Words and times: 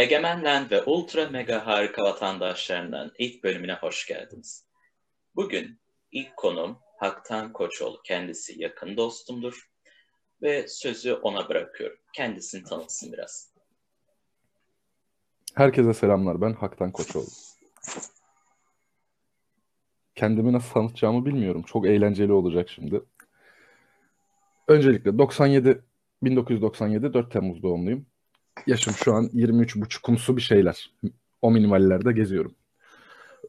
Egemenlen 0.00 0.70
ve 0.70 0.82
Ultra 0.82 1.28
Mega 1.28 1.66
Harika 1.66 2.02
Vatandaşlarından 2.02 3.12
ilk 3.18 3.44
bölümüne 3.44 3.72
hoş 3.72 4.06
geldiniz. 4.06 4.66
Bugün 5.36 5.80
ilk 6.12 6.36
konum 6.36 6.78
Haktan 6.98 7.52
Koçoğlu. 7.52 8.00
Kendisi 8.04 8.62
yakın 8.62 8.96
dostumdur 8.96 9.70
ve 10.42 10.68
sözü 10.68 11.12
ona 11.12 11.48
bırakıyorum. 11.48 11.96
Kendisini 12.12 12.64
tanıtsın 12.64 13.12
biraz. 13.12 13.54
Herkese 15.54 15.94
selamlar. 15.94 16.40
Ben 16.40 16.52
Haktan 16.52 16.92
Koçoğlu. 16.92 17.28
Kendimi 20.14 20.52
nasıl 20.52 20.74
tanıtacağımı 20.74 21.26
bilmiyorum. 21.26 21.62
Çok 21.62 21.86
eğlenceli 21.86 22.32
olacak 22.32 22.68
şimdi. 22.68 23.02
Öncelikle 24.68 25.18
97 25.18 25.82
1997 26.22 27.14
4 27.14 27.32
Temmuz 27.32 27.62
doğumluyum. 27.62 28.09
Yaşım 28.66 28.94
şu 28.94 29.14
an 29.14 29.24
23,5'umsu 29.24 30.36
bir 30.36 30.42
şeyler. 30.42 30.90
O 31.42 31.50
minimallerde 31.50 32.12
geziyorum. 32.12 32.54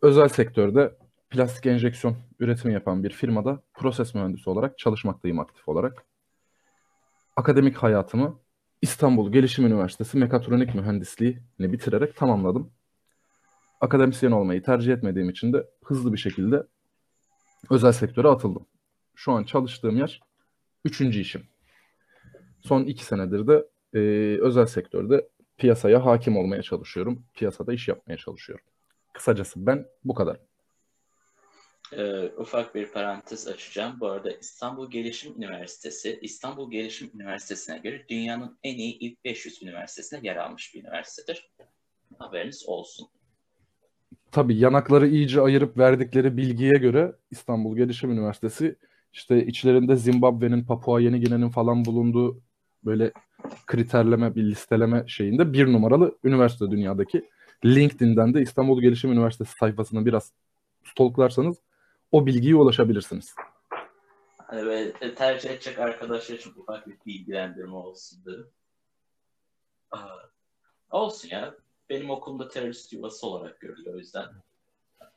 Özel 0.01 0.27
sektörde 0.27 0.97
plastik 1.29 1.65
enjeksiyon 1.65 2.17
üretimi 2.39 2.73
yapan 2.73 3.03
bir 3.03 3.09
firmada 3.09 3.63
proses 3.73 4.15
mühendisi 4.15 4.49
olarak 4.49 4.77
çalışmaktayım 4.77 5.39
aktif 5.39 5.69
olarak. 5.69 6.05
Akademik 7.35 7.77
hayatımı 7.77 8.39
İstanbul 8.81 9.31
Gelişim 9.31 9.65
Üniversitesi 9.65 10.17
Mekatronik 10.17 10.75
Mühendisliğini 10.75 11.41
bitirerek 11.59 12.15
tamamladım. 12.15 12.71
Akademisyen 13.81 14.31
olmayı 14.31 14.63
tercih 14.63 14.93
etmediğim 14.93 15.29
için 15.29 15.53
de 15.53 15.67
hızlı 15.83 16.13
bir 16.13 16.17
şekilde 16.17 16.63
özel 17.69 17.91
sektöre 17.91 18.27
atıldım. 18.27 18.65
Şu 19.15 19.31
an 19.31 19.43
çalıştığım 19.43 19.97
yer 19.97 20.21
üçüncü 20.85 21.19
işim. 21.19 21.43
Son 22.61 22.83
iki 22.83 23.05
senedir 23.05 23.47
de 23.47 23.70
e, 23.93 23.99
özel 24.41 24.65
sektörde 24.65 25.27
piyasaya 25.57 26.05
hakim 26.05 26.37
olmaya 26.37 26.61
çalışıyorum. 26.61 27.23
Piyasada 27.33 27.73
iş 27.73 27.87
yapmaya 27.87 28.17
çalışıyorum. 28.17 28.65
Kısacası 29.13 29.65
ben 29.65 29.85
bu 30.03 30.13
kadar. 30.13 30.37
Ee, 31.97 32.31
ufak 32.37 32.75
bir 32.75 32.87
parantez 32.87 33.47
açacağım. 33.47 33.99
Bu 33.99 34.07
arada 34.07 34.31
İstanbul 34.31 34.91
Gelişim 34.91 35.33
Üniversitesi, 35.37 36.19
İstanbul 36.21 36.71
Gelişim 36.71 37.11
Üniversitesi'ne 37.15 37.77
göre 37.77 38.05
dünyanın 38.09 38.57
en 38.63 38.77
iyi 38.77 38.97
ilk 38.99 39.25
500 39.25 39.63
üniversitesine 39.63 40.19
yer 40.23 40.35
almış 40.35 40.75
bir 40.75 40.83
üniversitedir. 40.83 41.51
Haberiniz 42.19 42.65
olsun. 42.67 43.07
Tabii 44.31 44.57
yanakları 44.57 45.07
iyice 45.07 45.41
ayırıp 45.41 45.77
verdikleri 45.77 46.37
bilgiye 46.37 46.73
göre 46.73 47.15
İstanbul 47.31 47.77
Gelişim 47.77 48.11
Üniversitesi 48.11 48.75
işte 49.13 49.45
içlerinde 49.45 49.95
Zimbabwe'nin, 49.95 50.63
Papua 50.63 50.99
Yeni 50.99 51.19
Gine'nin 51.19 51.49
falan 51.49 51.85
bulunduğu 51.85 52.41
böyle 52.85 53.11
kriterleme, 53.65 54.35
bir 54.35 54.43
listeleme 54.43 55.03
şeyinde 55.07 55.53
bir 55.53 55.73
numaralı 55.73 56.17
üniversite 56.23 56.71
dünyadaki. 56.71 57.29
LinkedIn'den 57.65 58.33
de 58.33 58.41
İstanbul 58.41 58.81
Gelişim 58.81 59.11
Üniversitesi 59.11 59.57
sayfasını 59.57 60.05
biraz 60.05 60.33
stalklarsanız 60.83 61.57
o 62.11 62.25
bilgiye 62.25 62.55
ulaşabilirsiniz. 62.55 63.35
Hani 64.37 64.65
böyle 64.65 65.15
tercih 65.15 65.49
edecek 65.49 65.79
arkadaşlar 65.79 66.35
için 66.35 66.53
ufak 66.55 66.87
bir 66.87 66.97
bilgilendirme 67.05 67.75
olsun 67.75 68.25
dedim. 68.25 68.47
Olsun 70.91 71.29
ya. 71.29 71.55
Benim 71.89 72.09
okulumda 72.09 72.47
terörist 72.47 72.93
yuvası 72.93 73.27
olarak 73.27 73.59
görülüyor 73.59 73.95
o 73.95 73.97
yüzden. 73.97 74.25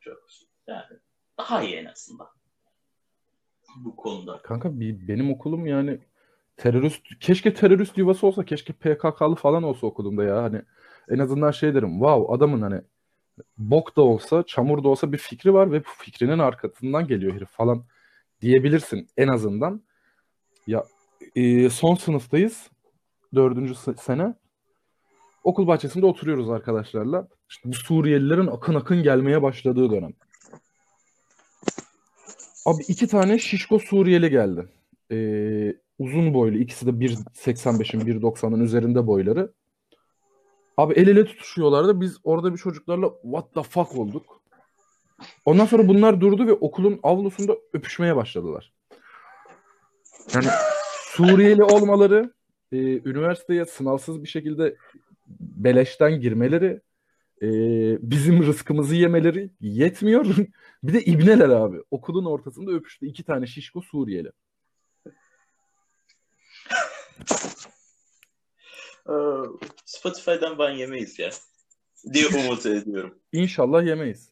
Çok 0.00 0.18
yani 0.66 0.98
daha 1.38 1.62
iyi 1.62 1.76
en 1.76 1.84
azından 1.84 2.28
bu 3.76 3.96
konuda. 3.96 4.42
Kanka 4.42 4.80
bir, 4.80 5.08
benim 5.08 5.32
okulum 5.32 5.66
yani 5.66 6.00
terörist 6.56 7.02
keşke 7.20 7.54
terörist 7.54 7.98
yuvası 7.98 8.26
olsa 8.26 8.44
keşke 8.44 8.72
PKK'lı 8.72 9.34
falan 9.34 9.62
olsa 9.62 9.86
okulumda 9.86 10.24
ya 10.24 10.42
hani 10.42 10.62
en 11.08 11.18
azından 11.18 11.50
şey 11.50 11.74
derim 11.74 11.90
wow 11.90 12.34
adamın 12.34 12.62
hani 12.62 12.80
bok 13.58 13.96
da 13.96 14.02
olsa 14.02 14.44
çamur 14.46 14.84
da 14.84 14.88
olsa 14.88 15.12
bir 15.12 15.18
fikri 15.18 15.54
var 15.54 15.72
ve 15.72 15.80
bu 15.80 15.88
fikrinin 15.98 16.38
arkasından 16.38 17.06
geliyor 17.06 17.34
herif 17.34 17.48
falan 17.48 17.84
diyebilirsin 18.40 19.08
en 19.16 19.28
azından. 19.28 19.82
Ya 20.66 20.84
e, 21.36 21.70
son 21.70 21.94
sınıftayız 21.94 22.70
dördüncü 23.34 23.74
sene 23.96 24.34
okul 25.44 25.66
bahçesinde 25.66 26.06
oturuyoruz 26.06 26.50
arkadaşlarla. 26.50 27.28
İşte 27.50 27.68
bu 27.68 27.74
Suriyelilerin 27.74 28.46
akın 28.46 28.74
akın 28.74 29.02
gelmeye 29.02 29.42
başladığı 29.42 29.90
dönem. 29.90 30.12
Abi 32.66 32.82
iki 32.88 33.06
tane 33.06 33.38
şişko 33.38 33.78
Suriyeli 33.78 34.30
geldi. 34.30 34.68
Ee, 35.12 35.74
uzun 35.98 36.34
boylu. 36.34 36.58
ikisi 36.58 36.86
de 36.86 36.90
1.85'in 36.90 38.00
1.90'ın 38.00 38.60
üzerinde 38.60 39.06
boyları. 39.06 39.52
Abi 40.76 40.94
el 40.94 41.08
ele 41.08 41.24
tutuşuyorlardı. 41.24 42.00
Biz 42.00 42.18
orada 42.24 42.52
bir 42.52 42.58
çocuklarla 42.58 43.12
what 43.22 43.54
the 43.54 43.62
fuck 43.62 43.98
olduk. 43.98 44.42
Ondan 45.44 45.66
sonra 45.66 45.88
bunlar 45.88 46.20
durdu 46.20 46.46
ve 46.46 46.52
okulun 46.52 47.00
avlusunda 47.02 47.56
öpüşmeye 47.72 48.16
başladılar. 48.16 48.72
Yani 50.34 50.46
Suriyeli 51.16 51.64
olmaları, 51.64 52.34
e, 52.72 52.76
üniversiteye 52.78 53.66
sınavsız 53.66 54.22
bir 54.22 54.28
şekilde 54.28 54.76
beleşten 55.40 56.20
girmeleri, 56.20 56.80
e, 57.42 57.48
bizim 58.10 58.42
rızkımızı 58.42 58.94
yemeleri 58.94 59.50
yetmiyor. 59.60 60.26
bir 60.82 60.92
de 60.92 61.04
ibneler 61.04 61.48
abi. 61.48 61.76
Okulun 61.90 62.24
ortasında 62.24 62.72
öpüştü 62.72 63.06
iki 63.06 63.24
tane 63.24 63.46
şişko 63.46 63.80
Suriyeli. 63.80 64.32
Spotify'dan 69.84 70.58
ban 70.58 70.70
yemeyiz 70.70 71.18
ya. 71.18 71.30
Diye 72.12 72.26
umut 72.26 72.66
ediyorum. 72.66 73.18
İnşallah 73.32 73.86
yemeyiz. 73.86 74.30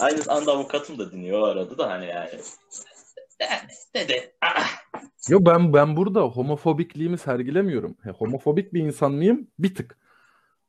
Aynı 0.00 0.20
anda 0.28 0.52
avukatım 0.52 0.98
da 0.98 1.12
dinliyor 1.12 1.48
arada 1.48 1.78
da 1.78 1.90
hani 1.90 2.06
yani. 2.06 2.30
Dedi. 3.94 4.34
Ah. 4.42 4.78
Yok 5.28 5.46
ben 5.46 5.72
ben 5.72 5.96
burada 5.96 6.20
homofobikliğimi 6.20 7.18
sergilemiyorum. 7.18 7.96
He, 8.02 8.10
homofobik 8.10 8.74
bir 8.74 8.80
insan 8.80 9.12
mıyım? 9.12 9.48
Bir 9.58 9.74
tık. 9.74 9.98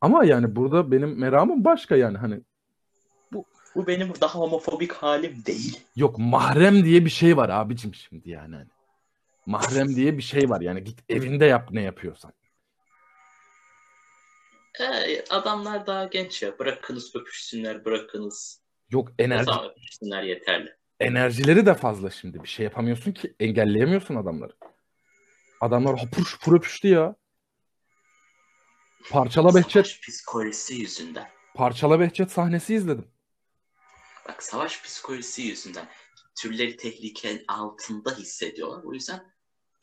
Ama 0.02 0.26
yani 0.26 0.56
burada 0.56 0.92
benim 0.92 1.20
meramım 1.20 1.66
başka 1.66 1.96
yani 1.96 2.18
hani 2.18 2.42
bu 3.32 3.46
bu 3.76 3.88
benim 3.88 4.14
daha 4.22 4.40
homofobik 4.40 4.92
halim 4.92 5.46
değil. 5.46 5.80
Yok 5.96 6.16
mahrem 6.20 6.84
diye 6.86 7.06
bir 7.06 7.10
şey 7.10 7.38
var 7.38 7.50
abicim 7.50 7.96
şimdi 7.96 8.30
yani. 8.30 8.56
Hani. 8.56 8.68
Mahrem 9.46 9.96
diye 9.96 10.18
bir 10.18 10.24
şey 10.24 10.50
var 10.50 10.62
yani 10.62 10.84
git 10.84 11.00
evinde 11.10 11.46
yap 11.46 11.70
ne 11.72 11.82
yapıyorsan. 11.82 12.34
Ee, 14.80 15.24
adamlar 15.30 15.88
daha 15.88 16.06
genç 16.06 16.44
ya. 16.44 16.60
Bırakınız 16.60 17.16
öpüşsünler, 17.16 17.86
bırakınız. 17.86 18.62
Yok 18.90 19.10
enerji. 19.20 19.52
öpüşsünler 19.52 20.24
yeterli. 20.24 20.76
Enerjileri 21.00 21.66
de 21.66 21.74
fazla 21.74 22.10
şimdi. 22.10 22.44
Bir 22.44 22.48
şey 22.48 22.64
yapamıyorsun 22.64 23.12
ki. 23.12 23.36
Engelleyemiyorsun 23.40 24.16
adamları. 24.16 24.54
Adamlar 25.62 26.00
hapur 26.00 26.26
şupur 26.26 26.58
öpüştü 26.58 26.88
ya. 26.88 27.16
Parçala 29.12 29.50
savaş 29.50 29.64
Behçet. 29.66 29.86
Savaş 29.86 30.02
psikolojisi 30.02 30.74
yüzünden. 30.74 31.30
Parçala 31.56 32.00
Behçet 32.00 32.32
sahnesi 32.32 32.76
izledim. 32.76 33.08
Bak 34.28 34.44
savaş 34.44 34.84
psikolojisi 34.84 35.42
yüzünden 35.42 35.88
türleri 36.42 36.78
tehlikenin 36.78 37.44
altında 37.48 38.18
hissediyorlar. 38.18 38.84
O 38.84 38.94
yüzden 38.94 39.34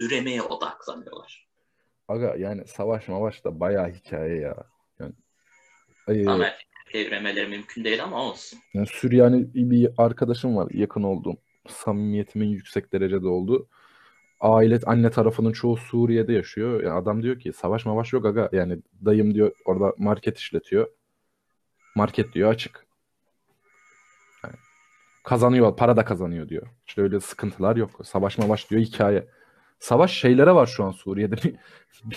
üremeye 0.01 0.43
odaklanıyorlar. 0.43 1.49
Aga 2.09 2.35
yani 2.39 2.67
savaş 2.69 3.09
mavaş 3.09 3.45
da 3.45 3.61
bayağı 3.61 3.91
hikaye 3.91 4.41
ya. 4.41 4.76
Yani, 6.09 6.23
e, 6.23 6.31
ama 6.31 6.47
üremeleri 6.95 7.49
mümkün 7.49 7.85
değil 7.85 8.05
ama 8.05 8.23
olsun. 8.23 8.59
Yani 8.75 8.87
Süryani 8.87 9.47
bir 9.55 9.91
arkadaşım 9.99 10.57
var 10.57 10.69
yakın 10.75 11.03
olduğum. 11.03 11.37
Samimiyetimin 11.69 12.49
yüksek 12.49 12.93
derecede 12.93 13.27
olduğu. 13.27 13.69
Aile, 14.41 14.81
anne 14.87 15.11
tarafının 15.11 15.53
çoğu 15.53 15.77
Suriye'de 15.77 16.33
yaşıyor. 16.33 16.83
Yani 16.83 16.93
adam 16.93 17.23
diyor 17.23 17.41
ki 17.41 17.53
savaş 17.53 17.87
mavaş 17.87 18.13
yok 18.13 18.27
aga. 18.27 18.49
Yani 18.53 18.79
dayım 19.05 19.35
diyor 19.35 19.53
orada 19.65 19.95
market 19.99 20.39
işletiyor. 20.39 20.89
Market 21.95 22.33
diyor 22.33 22.51
açık. 22.51 22.87
Yani 24.45 24.55
kazanıyor, 25.25 25.77
para 25.77 25.97
da 25.97 26.05
kazanıyor 26.05 26.49
diyor. 26.49 26.67
İşte 26.87 27.03
öyle 27.03 27.21
sıkıntılar 27.21 27.77
yok. 27.77 27.91
Savaş 28.05 28.39
mavaş 28.39 28.71
diyor 28.71 28.83
hikaye. 28.83 29.29
Savaş 29.79 30.13
şeylere 30.13 30.55
var 30.55 30.67
şu 30.67 30.85
an 30.85 30.91
Suriye'de. 30.91 31.37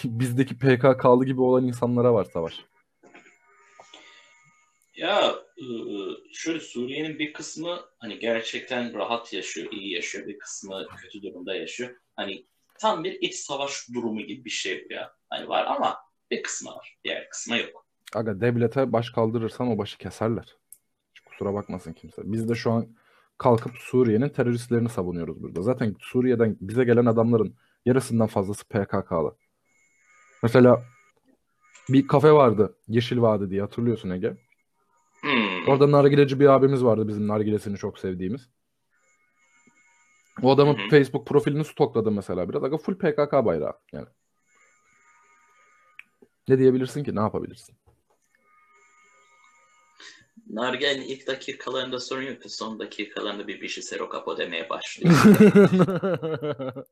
Bizdeki 0.04 0.58
PKK'lı 0.58 1.26
gibi 1.26 1.42
olan 1.42 1.64
insanlara 1.64 2.14
var 2.14 2.24
savaş. 2.34 2.66
Ya 5.00 5.36
şöyle 6.32 6.60
Suriye'nin 6.60 7.20
bir 7.20 7.34
kısmı 7.34 7.80
hani 8.00 8.20
gerçekten 8.20 8.94
rahat 8.94 9.34
yaşıyor, 9.34 9.72
iyi 9.72 9.94
yaşıyor. 9.94 10.28
Bir 10.28 10.40
kısmı 10.40 10.88
kötü 11.02 11.22
durumda 11.22 11.56
yaşıyor. 11.56 11.96
Hani 12.16 12.46
tam 12.80 13.04
bir 13.04 13.18
iç 13.22 13.36
savaş 13.36 13.88
durumu 13.94 14.22
gibi 14.22 14.46
bir 14.46 14.50
şey 14.50 14.86
bu 14.90 14.94
ya. 14.94 15.14
Hani 15.30 15.50
var 15.50 15.66
ama 15.66 15.98
bir 16.32 16.44
kısmı 16.44 16.72
var. 16.72 16.98
Diğer 17.04 17.30
kısmı 17.30 17.58
yok. 17.58 17.86
Aga 18.14 18.42
devlete 18.42 18.94
baş 18.94 19.10
kaldırırsan 19.10 19.68
o 19.68 19.78
başı 19.78 19.98
keserler. 19.98 20.58
Kusura 21.26 21.54
bakmasın 21.54 21.94
kimse. 21.94 22.22
Biz 22.26 22.50
de 22.50 22.56
şu 22.56 22.72
an 22.72 22.88
kalkıp 23.38 23.72
Suriye'nin 23.78 24.30
teröristlerini 24.30 24.90
savunuyoruz 24.90 25.44
burada. 25.44 25.62
Zaten 25.62 25.96
Suriye'den 26.00 26.58
bize 26.62 26.84
gelen 26.84 27.06
adamların 27.06 27.56
yarısından 27.86 28.28
fazlası 28.28 28.66
PKK'lı. 28.66 29.36
Mesela 30.44 30.84
Bir 31.90 32.08
kafe 32.08 32.32
vardı. 32.32 32.78
Yeşil 32.88 33.22
Vadi 33.22 33.50
diye 33.50 33.62
hatırlıyorsun 33.62 34.10
Ege. 34.10 34.49
Hmm. 35.22 35.68
Orada 35.68 35.92
nargileci 35.92 36.40
bir 36.40 36.46
abimiz 36.46 36.84
vardı 36.84 37.08
bizim 37.08 37.28
nargilesini 37.28 37.78
çok 37.78 38.00
sevdiğimiz. 38.00 38.50
O 40.42 40.52
adamın 40.52 40.78
Hı 40.78 40.84
hı. 40.84 40.90
Facebook 40.90 41.28
profilini 41.28 41.66
stokladım 41.66 42.16
mesela 42.16 42.50
biraz. 42.50 42.64
Aga 42.64 42.78
full 42.78 42.96
PKK 42.96 43.34
bayrağı 43.46 43.74
yani. 43.94 44.08
Ne 46.48 46.60
diyebilirsin 46.60 47.04
ki? 47.04 47.16
Ne 47.16 47.20
yapabilirsin? 47.20 47.76
Nargel'in 50.50 51.02
ilk 51.02 51.28
dakikalarında 51.28 52.00
sorun 52.00 52.22
yok 52.22 52.38
son 52.48 52.80
dakikalarında 52.80 53.48
bir 53.48 53.62
bir 53.62 53.68
şey 53.68 53.84
Sero 53.84 54.10
Capo 54.14 54.38
demeye 54.38 54.70
başlıyor. 54.70 55.16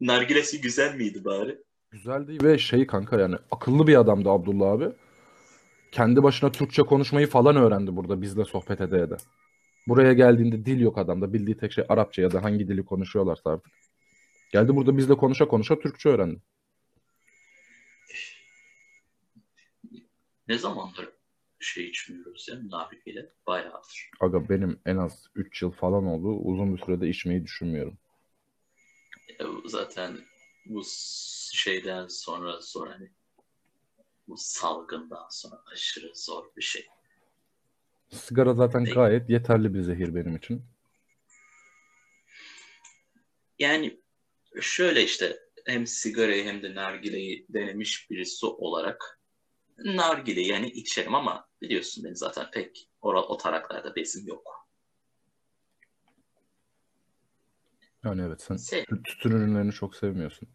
Nargilesi 0.00 0.60
güzel 0.60 0.94
miydi 0.94 1.24
bari? 1.24 1.62
Güzeldi 1.94 2.38
ve 2.44 2.58
şey 2.58 2.86
kanka 2.86 3.20
yani 3.20 3.36
akıllı 3.50 3.86
bir 3.86 3.96
adamdı 3.96 4.30
Abdullah 4.30 4.70
abi. 4.70 4.88
Kendi 5.92 6.22
başına 6.22 6.52
Türkçe 6.52 6.82
konuşmayı 6.82 7.26
falan 7.26 7.56
öğrendi 7.56 7.96
burada 7.96 8.22
bizle 8.22 8.44
sohbet 8.44 8.80
ede 8.80 8.98
ede. 8.98 9.16
Buraya 9.88 10.12
geldiğinde 10.12 10.64
dil 10.64 10.80
yok 10.80 10.98
adamda. 10.98 11.32
Bildiği 11.32 11.56
tek 11.56 11.72
şey 11.72 11.84
Arapça 11.88 12.22
ya 12.22 12.32
da 12.32 12.42
hangi 12.42 12.68
dili 12.68 12.84
konuşuyorlarsa 12.84 13.50
artık. 13.50 13.72
Geldi 14.52 14.76
burada 14.76 14.96
bizle 14.96 15.14
konuşa 15.14 15.48
konuşa 15.48 15.78
Türkçe 15.78 16.08
öğrendi. 16.08 16.40
Ne 20.48 20.58
zamandır 20.58 21.08
şey 21.60 21.88
içmiyoruz 21.88 22.48
ya 22.48 22.56
nargile? 22.70 23.30
Bayağıdır. 23.46 24.10
Aga 24.20 24.48
benim 24.48 24.80
en 24.86 24.96
az 24.96 25.26
3 25.34 25.62
yıl 25.62 25.70
falan 25.70 26.06
oldu. 26.06 26.28
Uzun 26.28 26.76
bir 26.76 26.82
sürede 26.82 27.08
içmeyi 27.08 27.44
düşünmüyorum. 27.44 27.98
Ya 29.40 29.46
bu 29.48 29.68
zaten 29.68 30.18
bu 30.66 30.82
şeyden 31.52 32.08
sonra 32.08 32.62
sonra 32.62 32.90
hani 32.90 33.10
bu 34.28 34.36
salgından 34.36 35.26
sonra 35.30 35.62
aşırı 35.72 36.12
zor 36.14 36.44
bir 36.56 36.62
şey. 36.62 36.86
Sigara 38.10 38.54
zaten 38.54 38.84
Peki. 38.84 38.94
gayet 38.94 39.30
yeterli 39.30 39.74
bir 39.74 39.82
zehir 39.82 40.14
benim 40.14 40.36
için. 40.36 40.64
Yani 43.58 44.00
şöyle 44.60 45.04
işte 45.04 45.38
hem 45.66 45.86
sigarayı 45.86 46.44
hem 46.44 46.62
de 46.62 46.74
nargileyi 46.74 47.46
denemiş 47.48 48.10
birisi 48.10 48.46
olarak 48.46 49.20
nargile 49.78 50.40
yani 50.40 50.70
içerim 50.70 51.14
ama 51.14 51.48
biliyorsun 51.62 52.04
beni 52.04 52.16
zaten 52.16 52.50
pek 52.50 52.88
o, 53.02 53.12
o 53.12 53.36
taraklarda 53.36 53.96
bezim 53.96 54.28
yok. 54.28 54.63
Yani 58.04 58.22
evet 58.22 58.42
sen 58.42 58.54
Se- 58.54 58.84
tü- 58.84 59.02
tütün 59.02 59.30
ürünlerini 59.30 59.72
çok 59.72 59.96
sevmiyorsun. 59.96 60.48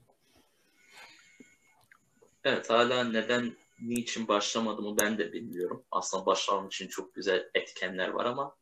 evet 2.44 2.70
hala 2.70 3.04
neden 3.04 3.56
niçin 3.82 4.28
başlamadığımı 4.28 4.98
ben 4.98 5.18
de 5.18 5.34
bilmiyorum. 5.34 5.84
Aslında 5.92 6.26
başlamam 6.26 6.68
için 6.68 6.88
çok 6.88 7.16
güzel 7.16 7.50
etkenler 7.54 8.08
var 8.10 8.26
ama 8.26 8.56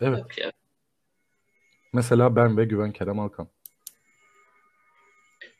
Evet. 0.00 0.18
yok 0.18 0.38
ya. 0.38 0.52
Mesela 1.92 2.36
ben 2.36 2.56
ve 2.56 2.64
Güven 2.64 2.92
Kerem 2.92 3.20
Alkan. 3.20 3.48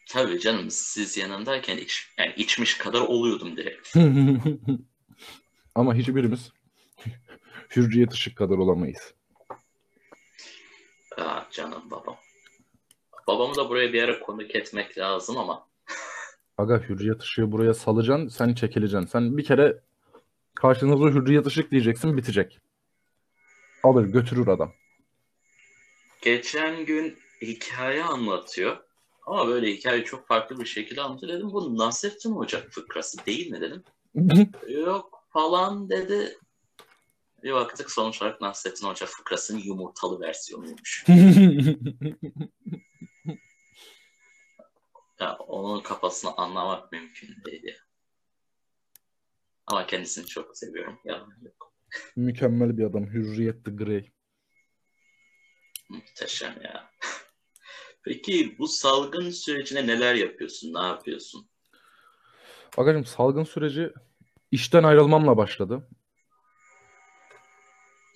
Tabii 0.09 0.41
canım 0.41 0.71
siz 0.71 1.17
yanındayken 1.17 1.77
iç, 1.79 2.09
yani 2.19 2.35
içmiş 2.37 2.79
kadar 2.79 3.01
oluyordum 3.01 3.57
direkt. 3.57 3.97
Ama 5.75 5.95
hiçbirimiz 5.95 6.53
Hürriyet 7.77 8.13
Işık 8.15 8.37
kadar 8.37 8.59
olamayız. 8.59 9.15
Aa, 11.19 11.43
canım 11.51 11.91
babam. 11.91 12.17
Babamı 13.27 13.55
da 13.55 13.69
buraya 13.69 13.93
bir 13.93 14.03
ara 14.03 14.21
konuk 14.21 14.55
etmek 14.55 14.99
lazım 14.99 15.39
ama 15.39 15.67
Aga 16.59 16.79
Hürriyet 16.89 17.23
Işık'ı 17.23 17.53
buraya 17.53 17.75
salacaksın, 17.75 18.29
sen 18.29 18.55
çekileceksin. 18.55 19.07
Sen 19.07 19.37
bir 19.39 19.45
kere 19.45 19.81
karşınıza 20.55 21.05
Hürriyet 21.05 21.47
Işık 21.47 21.71
diyeceksin, 21.71 22.17
bitecek. 22.17 22.59
Alır 23.83 24.05
götürür 24.05 24.47
adam. 24.49 24.73
geçen 26.23 26.85
gün 26.87 27.19
hikaye 27.43 28.05
anlatıyor. 28.05 28.77
Ama 29.27 29.49
böyle 29.49 29.73
hikaye 29.73 30.05
çok 30.05 30.29
farklı 30.29 30.61
bir 30.61 30.67
şekilde 30.67 31.01
anlatıyor. 31.03 31.33
Dedim 31.33 31.53
bu 31.53 31.79
Nasrettin 31.79 32.33
Hoca 32.33 32.61
fıkrası 32.71 33.27
değil 33.27 33.51
mi 33.51 33.61
dedim. 33.61 33.83
Yok 34.69 35.25
falan 35.33 35.91
dedi. 35.91 36.39
Bir 37.43 37.53
baktık 37.53 37.91
sonuç 37.91 38.23
olarak 38.23 38.41
Nasrettin 38.41 38.87
Hoca 38.87 39.07
fıkrasının 39.07 39.59
yumurtalı 39.59 40.21
versiyonuymuş. 40.21 41.05
Ya, 45.23 45.37
onun 45.37 45.81
kafasını 45.81 46.37
anlamak 46.37 46.93
mümkün 46.93 47.37
değil 47.47 47.65
ya. 47.65 47.75
Ama 49.67 49.87
kendisini 49.87 50.27
çok 50.27 50.57
seviyorum. 50.57 50.99
Yalan 51.05 51.37
yok. 51.43 51.73
Mükemmel 52.17 52.79
bir 52.79 52.85
adam. 52.85 53.07
Hürriyet 53.07 53.65
the 53.65 53.71
Grey. 53.71 54.13
Muhteşem 55.89 56.55
ya. 56.63 56.91
Peki 58.05 58.59
bu 58.59 58.69
salgın 58.69 59.31
sürecine 59.31 59.87
neler 59.87 60.15
yapıyorsun? 60.15 60.75
Ne 60.75 60.83
yapıyorsun? 60.87 61.49
Agacım 62.77 63.05
salgın 63.05 63.45
süreci 63.45 63.93
işten 64.51 64.83
ayrılmamla 64.83 65.37
başladı. 65.37 65.89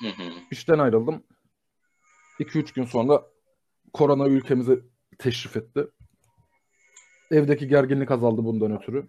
Hı 0.01 0.09
hı. 0.09 0.33
İşten 0.51 0.79
ayrıldım. 0.79 1.25
2-3 2.41 2.75
gün 2.75 2.85
sonra 2.85 3.27
korona 3.93 4.29
ülkemize 4.29 4.79
teşrif 5.19 5.57
etti. 5.57 5.87
Evdeki 7.31 7.69
gerginlik 7.69 8.11
azaldı 8.11 8.45
bundan 8.45 8.79
ötürü. 8.79 9.09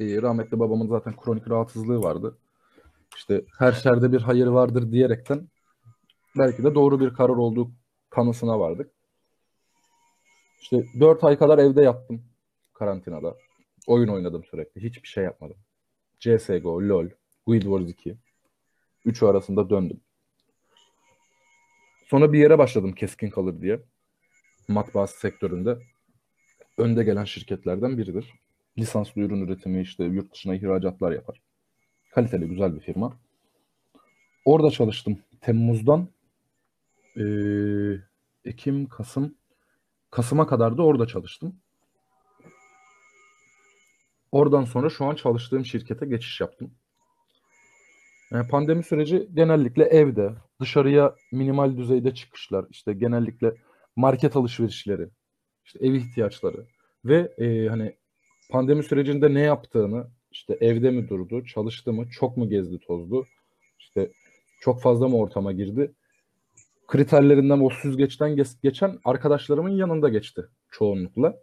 Ee, 0.00 0.22
rahmetli 0.22 0.60
babamın 0.60 0.88
zaten 0.88 1.16
kronik 1.16 1.50
rahatsızlığı 1.50 2.02
vardı. 2.02 2.38
İşte 3.16 3.44
her 3.58 3.72
şerde 3.72 4.12
bir 4.12 4.20
hayır 4.20 4.46
vardır 4.46 4.92
diyerekten 4.92 5.48
belki 6.38 6.64
de 6.64 6.74
doğru 6.74 7.00
bir 7.00 7.14
karar 7.14 7.36
olduğu 7.36 7.70
kanısına 8.10 8.60
vardık. 8.60 8.90
İşte 10.60 10.84
4 11.00 11.24
ay 11.24 11.38
kadar 11.38 11.58
evde 11.58 11.82
yattım 11.82 12.24
karantinada. 12.74 13.36
Oyun 13.86 14.08
oynadım 14.08 14.44
sürekli. 14.44 14.82
Hiçbir 14.82 15.08
şey 15.08 15.24
yapmadım. 15.24 15.56
CSGO, 16.18 16.82
LoL, 16.82 17.08
Guild 17.46 17.62
Wars 17.62 17.90
2. 17.90 18.16
Üçü 19.04 19.26
arasında 19.26 19.70
döndüm. 19.70 20.00
Sonra 22.06 22.32
bir 22.32 22.38
yere 22.38 22.58
başladım 22.58 22.92
keskin 22.92 23.30
kalır 23.30 23.60
diye. 23.60 23.80
Matbaası 24.68 25.20
sektöründe. 25.20 25.78
Önde 26.80 27.04
gelen 27.04 27.24
şirketlerden 27.24 27.98
biridir. 27.98 28.32
Lisanslı 28.78 29.20
ürün 29.20 29.46
üretimi 29.46 29.80
işte 29.80 30.04
yurt 30.04 30.32
dışına 30.32 30.54
ihracatlar 30.54 31.12
yapar. 31.12 31.40
Kaliteli 32.10 32.48
güzel 32.48 32.74
bir 32.74 32.80
firma. 32.80 33.16
Orada 34.44 34.70
çalıştım. 34.70 35.18
Temmuz'dan 35.40 36.08
eee, 37.16 38.00
Ekim, 38.44 38.86
Kasım 38.86 39.34
Kasım'a 40.10 40.46
kadar 40.46 40.78
da 40.78 40.82
orada 40.82 41.06
çalıştım. 41.06 41.56
Oradan 44.32 44.64
sonra 44.64 44.90
şu 44.90 45.04
an 45.04 45.14
çalıştığım 45.14 45.64
şirkete 45.64 46.06
geçiş 46.06 46.40
yaptım. 46.40 46.74
Yani 48.30 48.48
pandemi 48.48 48.82
süreci 48.82 49.28
genellikle 49.34 49.84
evde, 49.84 50.34
dışarıya 50.60 51.14
minimal 51.32 51.76
düzeyde 51.76 52.14
çıkışlar, 52.14 52.66
işte 52.70 52.92
genellikle 52.92 53.54
market 53.96 54.36
alışverişleri, 54.36 55.08
işte 55.64 55.78
ev 55.86 55.94
ihtiyaçları 55.94 56.66
ve 57.04 57.34
e, 57.38 57.68
hani 57.68 57.96
pandemi 58.50 58.82
sürecinde 58.82 59.34
ne 59.34 59.40
yaptığını, 59.40 60.06
işte 60.30 60.58
evde 60.60 60.90
mi 60.90 61.08
durdu, 61.08 61.44
çalıştı 61.44 61.92
mı, 61.92 62.08
çok 62.10 62.36
mu 62.36 62.48
gezdi 62.48 62.78
tozdu, 62.78 63.26
işte 63.78 64.12
çok 64.60 64.82
fazla 64.82 65.08
mı 65.08 65.16
ortama 65.16 65.52
girdi, 65.52 65.94
kriterlerinden 66.86 67.60
o 67.60 67.70
süzgeçten 67.70 68.36
geç- 68.36 68.62
geçen 68.62 68.98
arkadaşlarımın 69.04 69.76
yanında 69.76 70.08
geçti 70.08 70.42
çoğunlukla. 70.70 71.36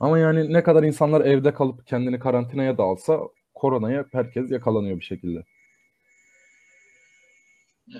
Ama 0.00 0.18
yani 0.18 0.52
ne 0.52 0.62
kadar 0.62 0.82
insanlar 0.82 1.20
evde 1.20 1.54
kalıp 1.54 1.86
kendini 1.86 2.18
karantinaya 2.18 2.78
da 2.78 2.82
alsa 2.82 3.20
koronaya 3.54 4.04
herkes 4.12 4.50
yakalanıyor 4.50 5.00
bir 5.00 5.04
şekilde. 5.04 5.44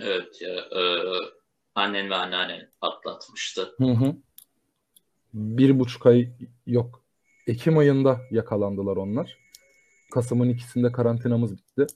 Evet 0.01 0.43
ya. 0.43 0.55
E, 0.55 0.83
annen 1.75 2.11
ve 2.11 2.15
anneannen 2.15 2.71
atlatmıştı. 2.81 3.75
Hı 3.79 3.85
hı. 3.85 4.17
Bir 5.35 5.79
buçuk 5.79 6.07
ay 6.07 6.29
yok. 6.67 7.05
Ekim 7.47 7.79
ayında 7.79 8.21
yakalandılar 8.31 8.97
onlar. 8.97 9.39
Kasım'ın 10.11 10.49
ikisinde 10.49 10.93
karantinamız 10.93 11.57
bitti. 11.57 11.87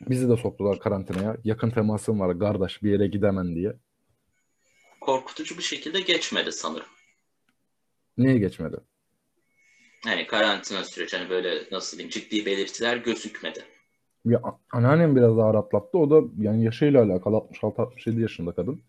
Bizi 0.00 0.28
de 0.28 0.36
soktular 0.36 0.78
karantinaya. 0.78 1.36
Yakın 1.44 1.70
temasım 1.70 2.20
var 2.20 2.38
kardeş 2.38 2.82
bir 2.82 2.90
yere 2.90 3.06
gidemem 3.06 3.54
diye. 3.54 3.76
Korkutucu 5.00 5.58
bir 5.58 5.62
şekilde 5.62 6.00
geçmedi 6.00 6.52
sanırım. 6.52 6.86
Niye 8.18 8.38
geçmedi? 8.38 8.76
Yani 10.06 10.26
karantina 10.26 10.84
süreci 10.84 11.16
hani 11.16 11.30
böyle 11.30 11.64
nasıl 11.72 11.98
diyeyim 11.98 12.10
ciddi 12.10 12.46
belirtiler 12.46 12.96
gözükmedi. 12.96 13.64
Ya, 14.24 14.42
anneannem 14.72 15.16
biraz 15.16 15.38
ağır 15.38 15.54
atlattı. 15.54 15.98
O 15.98 16.10
da 16.10 16.28
yani 16.38 16.64
yaşıyla 16.64 17.02
alakalı 17.02 17.36
66-67 17.36 18.20
yaşında 18.20 18.52
kadın. 18.52 18.82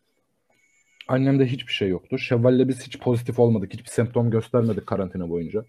Annemde 1.07 1.45
hiçbir 1.45 1.73
şey 1.73 1.89
yoktu. 1.89 2.17
Şevval'le 2.17 2.67
biz 2.67 2.87
hiç 2.87 2.99
pozitif 2.99 3.39
olmadık. 3.39 3.73
Hiçbir 3.73 3.89
semptom 3.89 4.31
göstermedik 4.31 4.87
karantina 4.87 5.29
boyunca. 5.29 5.65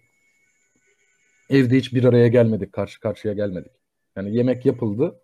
Evde 1.49 1.77
hiç 1.77 1.93
bir 1.93 2.03
araya 2.03 2.27
gelmedik. 2.27 2.73
Karşı 2.73 2.99
karşıya 2.99 3.33
gelmedik. 3.33 3.71
Yani 4.15 4.35
yemek 4.35 4.65
yapıldı. 4.65 5.21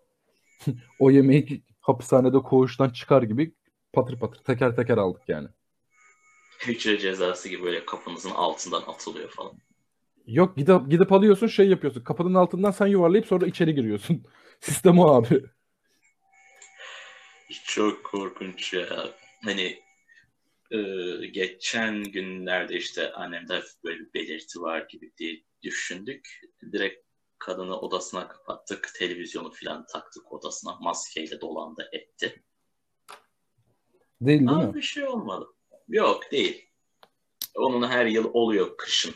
o 0.98 1.10
yemeği 1.10 1.62
hapishanede 1.80 2.38
koğuştan 2.38 2.90
çıkar 2.90 3.22
gibi 3.22 3.54
patır 3.92 4.18
patır 4.18 4.38
teker 4.44 4.76
teker 4.76 4.98
aldık 4.98 5.22
yani. 5.28 5.48
Hücre 6.66 6.98
cezası 6.98 7.48
gibi 7.48 7.62
böyle 7.62 7.86
kapınızın 7.86 8.30
altından 8.30 8.82
atılıyor 8.86 9.28
falan. 9.28 9.52
Yok 10.26 10.56
gidip, 10.56 10.90
gidip 10.90 11.12
alıyorsun 11.12 11.46
şey 11.46 11.68
yapıyorsun. 11.68 12.04
Kapının 12.04 12.34
altından 12.34 12.70
sen 12.70 12.86
yuvarlayıp 12.86 13.26
sonra 13.26 13.46
içeri 13.46 13.74
giriyorsun. 13.74 14.24
Sistem 14.60 14.98
o 14.98 15.14
abi. 15.14 15.42
Çok 17.64 18.04
korkunç 18.04 18.72
ya. 18.72 18.86
Hani 19.44 19.83
e, 20.74 21.26
geçen 21.26 22.04
günlerde 22.04 22.76
işte 22.76 23.12
annemde 23.12 23.62
böyle 23.84 24.00
bir 24.00 24.14
belirti 24.14 24.60
var 24.60 24.86
gibi 24.88 25.12
diye 25.18 25.42
düşündük. 25.62 26.40
Direkt 26.72 27.04
kadını 27.38 27.80
odasına 27.80 28.28
kapattık. 28.28 28.90
Televizyonu 28.98 29.50
falan 29.50 29.86
taktık 29.92 30.32
odasına. 30.32 30.76
Maskeyle 30.80 31.40
dolandı 31.40 31.88
etti. 31.92 32.42
Değil 34.20 34.38
değil 34.38 34.50
Ama 34.50 34.66
mi? 34.66 34.74
bir 34.74 34.82
şey 34.82 35.04
olmadı. 35.04 35.46
Yok 35.88 36.32
değil. 36.32 36.68
Onun 37.56 37.88
her 37.88 38.06
yıl 38.06 38.30
oluyor 38.32 38.76
kışın. 38.76 39.14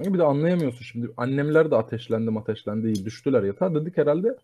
Bir 0.00 0.18
de 0.18 0.22
anlayamıyorsun 0.22 0.84
şimdi. 0.84 1.10
Annemler 1.16 1.70
de 1.70 1.76
ateşlendi 1.76 2.38
ateşlendi 2.38 3.04
düştüler 3.04 3.42
yatağa. 3.42 3.74
Dedik 3.74 3.96
herhalde 3.96 4.36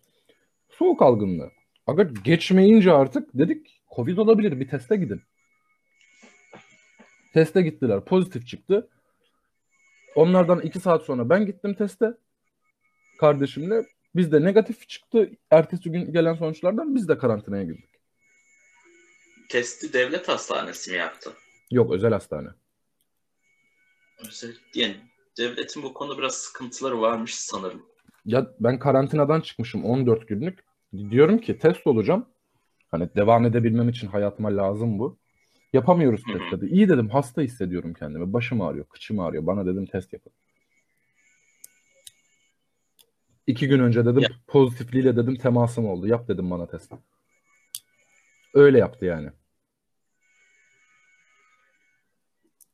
soğuk 0.69 1.01
algınlığı. 1.01 1.51
Aga 1.87 2.03
geçmeyince 2.03 2.91
artık 2.91 3.29
dedik 3.33 3.81
Covid 3.95 4.17
olabilir 4.17 4.59
bir 4.59 4.67
teste 4.67 4.95
gidin. 4.95 5.21
Teste 7.33 7.61
gittiler. 7.61 8.05
Pozitif 8.05 8.47
çıktı. 8.47 8.89
Onlardan 10.15 10.61
iki 10.61 10.79
saat 10.79 11.03
sonra 11.03 11.29
ben 11.29 11.45
gittim 11.45 11.73
teste. 11.73 12.13
Kardeşimle. 13.19 13.85
Bizde 14.15 14.43
negatif 14.43 14.89
çıktı. 14.89 15.31
Ertesi 15.51 15.91
gün 15.91 16.13
gelen 16.13 16.35
sonuçlardan 16.35 16.95
biz 16.95 17.07
de 17.07 17.17
karantinaya 17.17 17.63
girdik. 17.63 17.89
Testi 19.49 19.93
devlet 19.93 20.27
hastanesi 20.27 20.91
mi 20.91 20.97
yaptı? 20.97 21.33
Yok 21.71 21.91
özel 21.93 22.11
hastane. 22.11 22.49
Özel, 24.27 24.55
yani 24.73 24.95
devletin 25.37 25.83
bu 25.83 25.93
konuda 25.93 26.17
biraz 26.17 26.35
sıkıntıları 26.35 27.01
varmış 27.01 27.35
sanırım. 27.35 27.85
Ya 28.25 28.51
ben 28.59 28.79
karantinadan 28.79 29.41
çıkmışım 29.41 29.85
14 29.85 30.27
günlük. 30.27 30.59
Diyorum 30.93 31.37
ki 31.37 31.59
test 31.59 31.87
olacağım. 31.87 32.25
Hani 32.91 33.09
devam 33.15 33.45
edebilmem 33.45 33.89
için 33.89 34.07
hayatıma 34.07 34.57
lazım 34.57 34.99
bu. 34.99 35.17
Yapamıyoruz 35.73 36.23
test 36.23 36.51
dedi. 36.51 36.65
İyi 36.73 36.89
dedim 36.89 37.09
hasta 37.09 37.41
hissediyorum 37.41 37.93
kendimi. 37.93 38.33
Başım 38.33 38.61
ağrıyor, 38.61 38.85
kıçım 38.85 39.19
ağrıyor. 39.19 39.45
Bana 39.45 39.65
dedim 39.65 39.85
test 39.85 40.13
yapın. 40.13 40.33
İki 43.47 43.67
gün 43.67 43.79
önce 43.79 44.05
dedim 44.05 44.21
Ya. 44.21 44.29
pozitifliğiyle 44.47 45.15
dedim 45.15 45.35
temasım 45.35 45.85
oldu. 45.85 46.07
Yap 46.07 46.27
dedim 46.27 46.51
bana 46.51 46.67
test. 46.67 46.91
Öyle 48.53 48.77
yaptı 48.77 49.05
yani. 49.05 49.29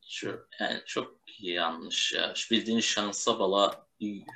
Şu, 0.07 0.47
yani 0.59 0.79
çok 0.85 1.15
yanlış 1.39 2.13
ya. 2.13 2.31
Şu 2.35 2.55
bildiğin 2.55 2.79
şansa 2.79 3.39
bala 3.39 3.85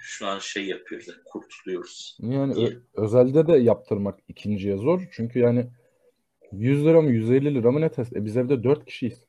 şu 0.02 0.28
an 0.28 0.40
şey 0.40 0.66
yapıyoruz. 0.66 1.08
kurtuluyoruz. 1.26 2.18
Yani 2.22 2.66
ö- 2.66 2.82
özelde 2.94 3.48
de 3.48 3.58
yaptırmak 3.58 4.20
ikinciye 4.28 4.78
zor. 4.78 5.02
Çünkü 5.12 5.40
yani 5.40 5.68
100 6.52 6.86
lira 6.86 7.02
mı 7.02 7.12
150 7.12 7.56
lira 7.56 7.72
mı 7.72 7.82
ne 7.82 7.92
test? 7.92 8.16
E 8.16 8.26
biz 8.26 8.38
evde 8.38 8.64
4 8.64 8.86
kişiyiz. 8.86 9.24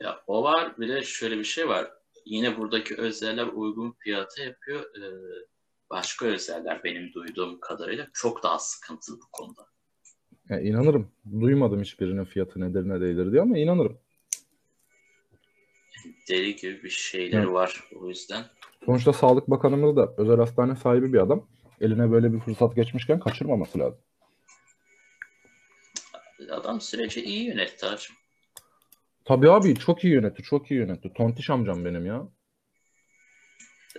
Ya 0.00 0.20
o 0.26 0.42
var. 0.42 0.78
Bir 0.78 0.88
de 0.88 1.02
şöyle 1.02 1.38
bir 1.38 1.44
şey 1.44 1.68
var. 1.68 1.90
Yine 2.26 2.58
buradaki 2.58 2.96
özeller 2.96 3.46
uygun 3.46 3.92
fiyata 3.98 4.42
yapıyor. 4.42 4.80
Ee, 4.80 5.10
başka 5.90 6.26
özeller 6.26 6.84
benim 6.84 7.12
duyduğum 7.12 7.60
kadarıyla 7.60 8.06
çok 8.12 8.42
daha 8.42 8.58
sıkıntılı 8.58 9.16
bu 9.16 9.30
konuda. 9.32 9.66
Ya 10.48 10.60
inanırım. 10.60 11.08
Duymadım 11.40 11.80
hiçbirinin 11.80 12.24
fiyatı 12.24 12.60
nedir 12.60 12.88
ne 12.88 13.00
değildir 13.00 13.32
diye 13.32 13.42
ama 13.42 13.58
inanırım. 13.58 13.98
Deli 16.28 16.56
gibi 16.56 16.82
bir 16.82 16.90
şeyleri 16.90 17.46
Hı. 17.46 17.52
var 17.52 17.84
o 18.00 18.08
yüzden. 18.08 18.44
Sonuçta 18.86 19.12
Sağlık 19.12 19.50
Bakanımız 19.50 19.96
da 19.96 20.14
özel 20.18 20.36
hastane 20.36 20.76
sahibi 20.76 21.12
bir 21.12 21.18
adam. 21.18 21.46
Eline 21.80 22.10
böyle 22.10 22.32
bir 22.32 22.40
fırsat 22.40 22.76
geçmişken 22.76 23.20
kaçırmaması 23.20 23.78
lazım. 23.78 24.00
Adam 26.50 26.80
süreci 26.80 27.24
iyi 27.24 27.44
yönetti 27.44 27.86
hacım. 27.86 28.16
Tabii 29.24 29.50
abi 29.50 29.74
çok 29.74 30.04
iyi 30.04 30.14
yönetti, 30.14 30.42
çok 30.42 30.70
iyi 30.70 30.80
yönetti. 30.80 31.12
Tontiş 31.14 31.50
amcam 31.50 31.84
benim 31.84 32.06
ya. 32.06 32.28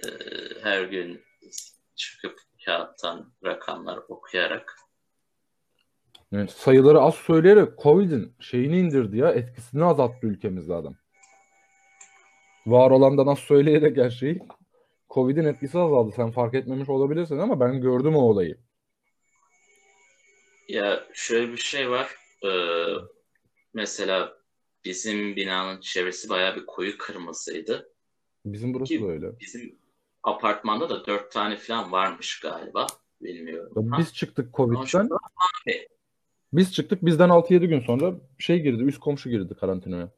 Ee, 0.05 0.09
her 0.63 0.83
gün 0.83 1.21
çıkıp 1.95 2.39
kağıttan 2.65 3.33
rakamlar 3.45 3.99
okuyarak 4.07 4.81
sayıları 6.49 7.01
az 7.01 7.15
söyleyerek 7.15 7.79
Covid'in 7.79 8.35
şeyini 8.39 8.79
indirdi 8.79 9.17
ya, 9.17 9.31
etkisini 9.31 9.83
azalttı 9.83 10.27
ülkemizde 10.27 10.73
adam. 10.73 10.95
Var 12.65 12.91
olandan 12.91 13.27
az 13.27 13.39
söyleyerek 13.39 13.97
her 13.97 14.09
şeyi 14.09 14.39
Covid'in 15.13 15.43
etkisi 15.45 15.79
azaldı. 15.79 16.11
Sen 16.15 16.31
fark 16.31 16.53
etmemiş 16.53 16.89
olabilirsin 16.89 17.37
ama 17.37 17.59
ben 17.59 17.81
gördüm 17.81 18.15
o 18.15 18.19
olayı. 18.21 18.57
Ya 20.67 21.03
şöyle 21.13 21.51
bir 21.51 21.57
şey 21.57 21.89
var. 21.89 22.15
Ee, 22.45 22.49
mesela 23.73 24.33
bizim 24.85 25.35
binanın 25.35 25.81
çevresi 25.81 26.29
bayağı 26.29 26.55
bir 26.55 26.65
koyu 26.65 26.97
kırmızıydı. 26.97 27.89
Bizim 28.45 28.73
burası 28.73 28.93
Ki 28.93 29.01
da 29.01 29.07
öyle. 29.07 29.39
bizim 29.39 29.75
apartmanda 30.23 30.89
da 30.89 31.05
dört 31.05 31.31
tane 31.31 31.57
falan 31.57 31.91
varmış 31.91 32.39
galiba. 32.39 32.87
Bilmiyorum. 33.21 33.73
Ya 33.75 33.97
Ha? 33.97 33.99
Biz 33.99 34.13
çıktık 34.13 34.53
Covid'den. 34.53 35.09
Biz 36.53 36.73
çıktık. 36.73 37.05
Bizden 37.05 37.29
6-7 37.29 37.65
gün 37.65 37.79
sonra 37.79 38.13
şey 38.39 38.59
girdi. 38.59 38.83
Üst 38.83 38.99
komşu 38.99 39.29
girdi 39.29 39.55
karantinaya. 39.59 40.11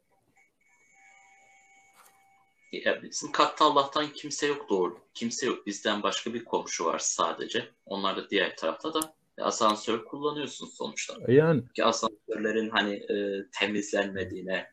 Ya 2.74 3.03
bizim 3.03 3.32
katta 3.32 3.65
Allah'tan 3.65 4.13
kimse 4.13 4.48
yok 4.48 4.70
doğru. 4.70 4.98
Kimse 5.13 5.46
yok. 5.46 5.68
Bizden 5.68 6.03
başka 6.03 6.34
bir 6.34 6.46
komşu 6.46 6.86
var 6.86 7.00
sadece. 7.00 7.70
Onlar 7.86 8.18
da 8.18 8.30
diğer 8.30 8.58
tarafta 8.58 8.94
da 8.94 9.00
asansör 9.38 10.06
kullanıyorsun 10.06 10.68
sonuçta. 10.68 11.13
E 11.27 11.34
yani 11.34 11.63
Ki 11.75 11.86
asansörlerin 11.86 12.70
hani 12.70 12.94
e, 12.94 13.46
temizlenmediğine, 13.51 14.72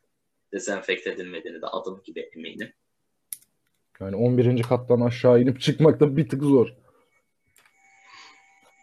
dezenfekte 0.52 1.10
edilmediğine 1.10 1.62
de 1.62 1.66
adım 1.66 2.02
gibi 2.04 2.20
eminim. 2.20 2.72
yani 4.00 4.16
11. 4.16 4.62
kattan 4.62 5.00
aşağı 5.00 5.40
inip 5.40 5.60
çıkmak 5.60 6.00
da 6.00 6.16
bir 6.16 6.28
tık 6.28 6.42
zor. 6.42 6.68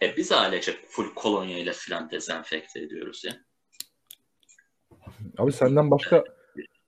E 0.02 0.18
biz 0.18 0.32
ailece 0.32 0.76
full 0.88 1.14
kolonya 1.16 1.58
ile 1.58 1.74
falan 1.74 2.12
dezenfekte 2.12 2.80
ediyoruz 2.80 3.24
ya. 3.26 3.34
Abi 5.38 5.52
senden 5.52 5.92
başka 5.92 6.24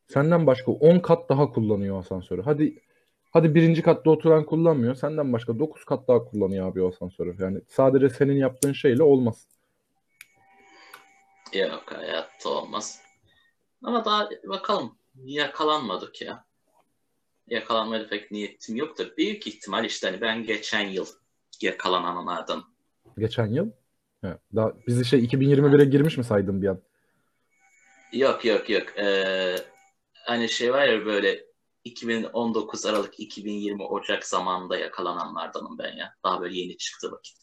senden 0.09 0.47
başka 0.47 0.71
10 0.71 0.99
kat 0.99 1.29
daha 1.29 1.51
kullanıyor 1.51 1.99
asansörü. 1.99 2.41
Hadi 2.41 2.79
hadi 3.31 3.55
birinci 3.55 3.81
katta 3.81 4.09
oturan 4.09 4.45
kullanmıyor. 4.45 4.95
Senden 4.95 5.33
başka 5.33 5.59
9 5.59 5.85
kat 5.85 6.07
daha 6.07 6.25
kullanıyor 6.25 6.71
abi 6.71 6.81
o 6.81 6.89
asansörü. 6.89 7.35
Yani 7.39 7.61
sadece 7.67 8.09
senin 8.09 8.37
yaptığın 8.37 8.73
şeyle 8.73 9.03
olmaz. 9.03 9.47
Yok 11.53 11.83
hayatta 11.91 12.49
olmaz. 12.49 13.01
Ama 13.83 14.05
daha 14.05 14.29
bakalım 14.47 14.97
yakalanmadık 15.15 16.21
ya. 16.21 16.45
Yakalanmaya 17.47 18.07
pek 18.07 18.31
niyetim 18.31 18.75
yok 18.75 18.97
da 18.97 19.17
büyük 19.17 19.47
ihtimal 19.47 19.85
işte 19.85 20.07
hani 20.07 20.21
ben 20.21 20.43
geçen 20.43 20.87
yıl 20.87 21.05
yakalananlardan. 21.61 22.63
Geçen 23.17 23.47
yıl. 23.47 23.71
He, 24.21 24.37
daha 24.55 24.73
bizi 24.87 25.05
şey 25.05 25.25
2021'e 25.25 25.85
girmiş 25.85 26.17
mi 26.17 26.23
saydın 26.23 26.61
bir 26.61 26.67
an? 26.67 26.81
Yok 28.13 28.45
yok 28.45 28.69
yok. 28.69 28.97
Ee, 28.97 29.55
hani 30.29 30.49
şey 30.49 30.73
var 30.73 30.87
ya 30.87 31.05
böyle 31.05 31.45
2019 31.83 32.85
Aralık 32.85 33.19
2020 33.19 33.83
Ocak 33.83 34.25
zamanında 34.25 34.77
yakalananlardanım 34.77 35.77
ben 35.77 35.97
ya. 35.97 36.15
Daha 36.23 36.41
böyle 36.41 36.59
yeni 36.59 36.77
çıktı 36.77 37.11
vakit. 37.11 37.37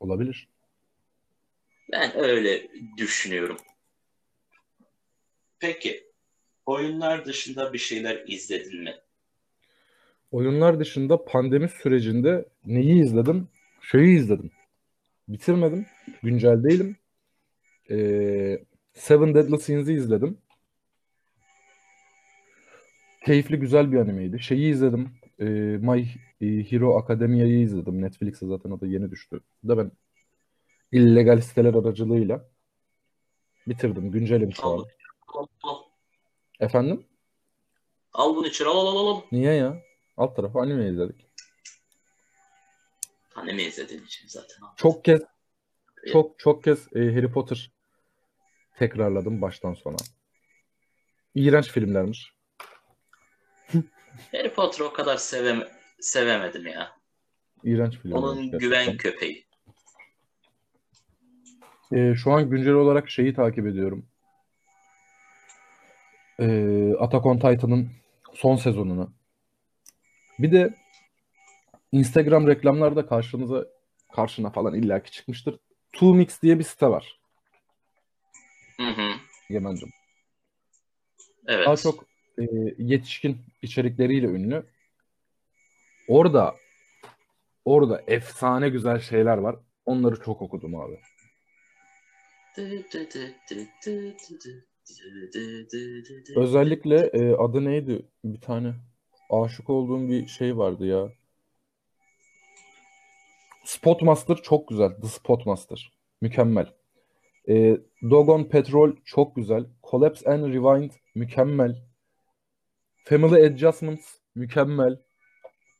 Olabilir. 0.00 0.48
Ben 1.92 2.18
öyle 2.18 2.68
düşünüyorum. 2.96 3.56
Peki 5.58 6.10
oyunlar 6.66 7.24
dışında 7.24 7.72
bir 7.72 7.78
şeyler 7.78 8.24
izledin 8.26 8.82
mi? 8.82 8.94
Oyunlar 10.30 10.80
dışında 10.80 11.24
pandemi 11.24 11.68
sürecinde 11.68 12.48
neyi 12.66 13.02
izledim? 13.02 13.48
Şeyi 13.80 14.18
izledim. 14.18 14.50
Bitirmedim. 15.28 15.86
Güncel 16.22 16.64
değilim. 16.64 16.96
Ee, 17.90 18.64
Seven 18.92 19.34
Deadly 19.34 19.58
Sins'i 19.58 19.92
izledim. 19.92 20.38
Keyifli 23.26 23.58
güzel 23.58 23.92
bir 23.92 23.98
animeydi. 23.98 24.42
Şeyi 24.42 24.72
izledim. 24.72 25.10
Ee, 25.40 25.44
My 25.80 26.06
Hero 26.40 26.98
Academia'yı 26.98 27.60
izledim. 27.60 28.02
Netflix'e 28.02 28.46
zaten 28.46 28.70
o 28.70 28.80
da 28.80 28.86
yeni 28.86 29.10
düştü. 29.10 29.40
Da 29.68 29.78
ben 29.78 29.92
illegal 30.92 31.40
siteler 31.40 31.74
aracılığıyla 31.74 32.54
Bitirdim. 33.66 34.10
Güncelim 34.10 34.52
şu 34.52 34.66
an. 34.66 34.84
Efendim? 36.60 37.06
Al 38.12 38.36
bunu 38.36 38.46
içeri 38.46 38.68
al 38.68 38.86
al 38.86 38.96
al 38.96 39.06
al. 39.06 39.20
Niye 39.32 39.52
ya? 39.52 39.82
Alt 40.16 40.36
tarafı 40.36 40.58
anime 40.58 40.88
izledik. 40.88 41.26
Anime 43.34 43.62
izlediğin 43.62 44.04
için 44.04 44.28
zaten. 44.28 44.56
Çok 44.76 45.04
kez 45.04 45.22
çok 46.12 46.38
çok 46.38 46.64
kez 46.64 46.96
e, 46.96 46.98
Harry 46.98 47.32
Potter 47.32 47.72
tekrarladım 48.78 49.42
baştan 49.42 49.74
sona. 49.74 49.96
İğrenç 51.34 51.70
filmlermiş. 51.70 52.34
Harry 54.32 54.52
Potter'ı 54.54 54.88
o 54.88 54.92
kadar 54.92 55.16
sevem 55.16 55.62
sevemedim 56.00 56.66
ya. 56.66 56.96
İğrenç 57.64 57.98
filmlermiş 57.98 58.24
Onun 58.24 58.36
gerçekten. 58.36 58.58
güven 58.58 58.96
köpeği. 58.96 59.46
E, 61.92 62.14
şu 62.14 62.32
an 62.32 62.50
güncel 62.50 62.72
olarak 62.72 63.10
şeyi 63.10 63.34
takip 63.34 63.66
ediyorum. 63.66 64.06
E, 66.40 66.46
Attack 67.00 67.26
on 67.26 67.38
Titan'ın 67.38 67.90
son 68.34 68.56
sezonunu. 68.56 69.12
Bir 70.38 70.52
de 70.52 70.74
Instagram 71.92 72.46
reklamlarda 72.46 73.06
karşınıza 73.06 73.64
karşına 74.12 74.50
falan 74.50 74.74
illaki 74.74 75.10
çıkmıştır. 75.10 75.58
Two 75.92 76.14
Mix 76.14 76.42
diye 76.42 76.58
bir 76.58 76.64
site 76.64 76.86
var. 76.86 77.20
Hı 78.76 78.88
hı. 78.88 79.10
Yemencim. 79.50 79.90
Evet. 81.46 81.66
Daha 81.66 81.76
çok 81.76 82.04
e, 82.38 82.44
yetişkin 82.78 83.38
içerikleriyle 83.62 84.26
ünlü. 84.26 84.66
Orada 86.08 86.54
orada 87.64 88.02
efsane 88.06 88.68
güzel 88.68 89.00
şeyler 89.00 89.38
var. 89.38 89.56
Onları 89.86 90.20
çok 90.20 90.42
okudum 90.42 90.74
abi. 90.80 91.00
Özellikle 96.36 96.96
e, 96.96 97.34
adı 97.34 97.64
neydi? 97.64 98.02
Bir 98.24 98.40
tane 98.40 98.74
aşık 99.30 99.70
olduğum 99.70 100.08
bir 100.08 100.26
şey 100.26 100.56
vardı 100.56 100.86
ya. 100.86 101.08
Spotmaster 103.64 104.36
çok 104.36 104.68
güzel. 104.68 105.00
The 105.00 105.06
Spotmaster. 105.08 105.92
Mükemmel. 106.20 106.72
E, 107.48 107.76
Dogon 108.10 108.44
Petrol 108.44 108.92
çok 109.04 109.36
güzel. 109.36 109.66
Collapse 109.90 110.30
and 110.30 110.44
Rewind 110.44 110.90
mükemmel. 111.14 111.76
Family 113.04 113.46
Adjustments 113.46 114.14
mükemmel. 114.34 114.98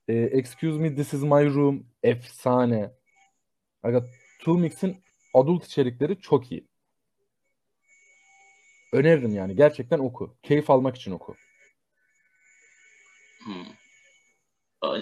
E, 0.08 0.14
Excuse 0.14 0.78
Me 0.78 0.94
This 0.94 1.14
Is 1.14 1.22
My 1.22 1.54
Room 1.54 1.86
efsane. 2.02 2.90
Aga, 3.82 4.04
Two 4.38 4.58
Mix'in 4.58 4.96
adult 5.34 5.64
içerikleri 5.66 6.20
çok 6.20 6.52
iyi. 6.52 6.68
Öneririm 8.92 9.34
yani. 9.34 9.56
Gerçekten 9.56 9.98
oku. 9.98 10.36
Keyif 10.42 10.70
almak 10.70 10.96
için 10.96 11.12
oku. 11.12 11.36
Hmm. 13.44 13.66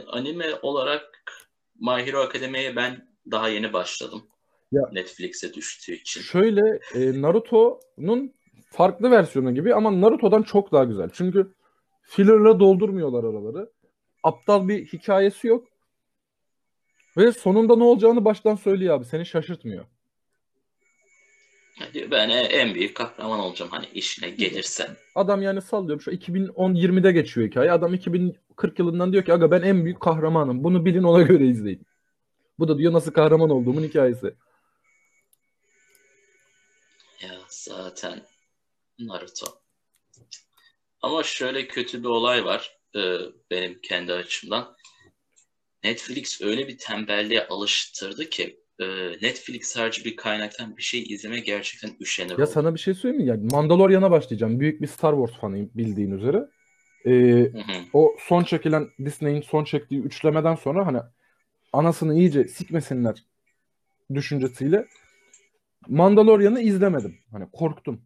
Anime 0.08 0.46
olarak 0.62 1.24
My 1.80 2.06
Hero 2.06 2.20
Academy'ye 2.20 2.76
ben 2.76 3.08
daha 3.30 3.48
yeni 3.48 3.72
başladım. 3.72 4.22
Ya- 4.72 4.88
Netflix'e 4.92 5.54
düştüğü 5.54 5.92
için. 5.94 6.20
Şöyle 6.20 6.60
e, 6.94 7.22
Naruto'nun 7.22 8.34
farklı 8.70 9.10
versiyonu 9.10 9.54
gibi 9.54 9.74
ama 9.74 10.00
Naruto'dan 10.00 10.42
çok 10.42 10.72
daha 10.72 10.84
güzel. 10.84 11.10
Çünkü 11.12 11.54
filler'la 12.12 12.60
doldurmuyorlar 12.60 13.24
araları. 13.24 13.70
Aptal 14.22 14.68
bir 14.68 14.86
hikayesi 14.86 15.46
yok. 15.46 15.68
Ve 17.16 17.32
sonunda 17.32 17.76
ne 17.76 17.84
olacağını 17.84 18.24
baştan 18.24 18.54
söylüyor 18.54 18.96
abi. 18.96 19.04
Seni 19.04 19.26
şaşırtmıyor. 19.26 19.84
Diyor, 21.94 22.10
Ben 22.10 22.28
en 22.28 22.74
büyük 22.74 22.96
kahraman 22.96 23.40
olacağım 23.40 23.70
hani 23.70 23.86
işine 23.94 24.30
gelirse. 24.30 24.90
Adam 25.14 25.42
yani 25.42 25.62
sallıyorum 25.62 26.00
şu 26.00 26.10
2010-20'de 26.10 27.12
geçiyor 27.12 27.48
hikaye. 27.48 27.72
Adam 27.72 27.94
2040 27.94 28.78
yılından 28.78 29.12
diyor 29.12 29.24
ki 29.24 29.32
aga 29.32 29.50
ben 29.50 29.62
en 29.62 29.84
büyük 29.84 30.00
kahramanım. 30.00 30.64
Bunu 30.64 30.84
bilin 30.84 31.02
ona 31.02 31.22
göre 31.22 31.46
izleyin. 31.46 31.86
Bu 32.58 32.68
da 32.68 32.78
diyor 32.78 32.92
nasıl 32.92 33.12
kahraman 33.12 33.50
olduğumun 33.50 33.82
hikayesi. 33.82 34.34
Ya 37.22 37.30
zaten 37.48 38.22
Naruto. 38.98 39.61
Ama 41.02 41.22
şöyle 41.22 41.66
kötü 41.66 42.02
bir 42.02 42.08
olay 42.08 42.44
var 42.44 42.78
e, 42.96 43.00
benim 43.50 43.80
kendi 43.82 44.12
açımdan. 44.12 44.76
Netflix 45.84 46.42
öyle 46.42 46.68
bir 46.68 46.78
tembelliğe 46.78 47.46
alıştırdı 47.46 48.30
ki 48.30 48.60
e, 48.80 48.84
Netflix 49.22 49.76
harici 49.76 50.04
bir 50.04 50.16
kaynaktan 50.16 50.76
bir 50.76 50.82
şey 50.82 51.02
izleme 51.02 51.40
gerçekten 51.40 51.96
üşenir 52.00 52.38
Ya 52.38 52.46
sana 52.46 52.74
bir 52.74 52.80
şey 52.80 52.94
söyleyeyim 52.94 53.24
mi? 53.24 53.28
Yani 53.28 53.48
Mandalorian'a 53.52 54.10
başlayacağım. 54.10 54.60
Büyük 54.60 54.82
bir 54.82 54.86
Star 54.86 55.12
Wars 55.12 55.40
fanıyım 55.40 55.70
bildiğin 55.74 56.10
üzere. 56.10 56.48
Ee, 57.04 57.10
Hı 57.10 57.58
hı. 57.58 57.72
o 57.92 58.16
son 58.18 58.44
çekilen 58.44 58.88
Disney'in 59.04 59.42
son 59.42 59.64
çektiği 59.64 60.00
üçlemeden 60.00 60.54
sonra 60.54 60.86
hani 60.86 60.98
anasını 61.72 62.14
iyice 62.14 62.48
sikmesinler 62.48 63.24
düşüncesiyle 64.14 64.86
Mandalorian'ı 65.88 66.60
izlemedim. 66.60 67.18
Hani 67.32 67.50
korktum. 67.52 68.00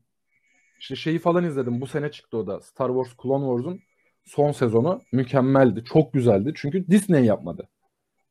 İşte 0.81 0.97
şeyi 0.97 1.19
falan 1.19 1.45
izledim. 1.45 1.81
Bu 1.81 1.87
sene 1.87 2.11
çıktı 2.11 2.37
o 2.37 2.47
da. 2.47 2.61
Star 2.61 2.89
Wars 2.89 3.23
Clone 3.23 3.57
Wars'un 3.57 3.81
son 4.25 4.53
sezonu 4.53 5.03
mükemmeldi. 5.12 5.85
Çok 5.85 6.12
güzeldi. 6.12 6.53
Çünkü 6.57 6.87
Disney 6.87 7.25
yapmadı. 7.25 7.69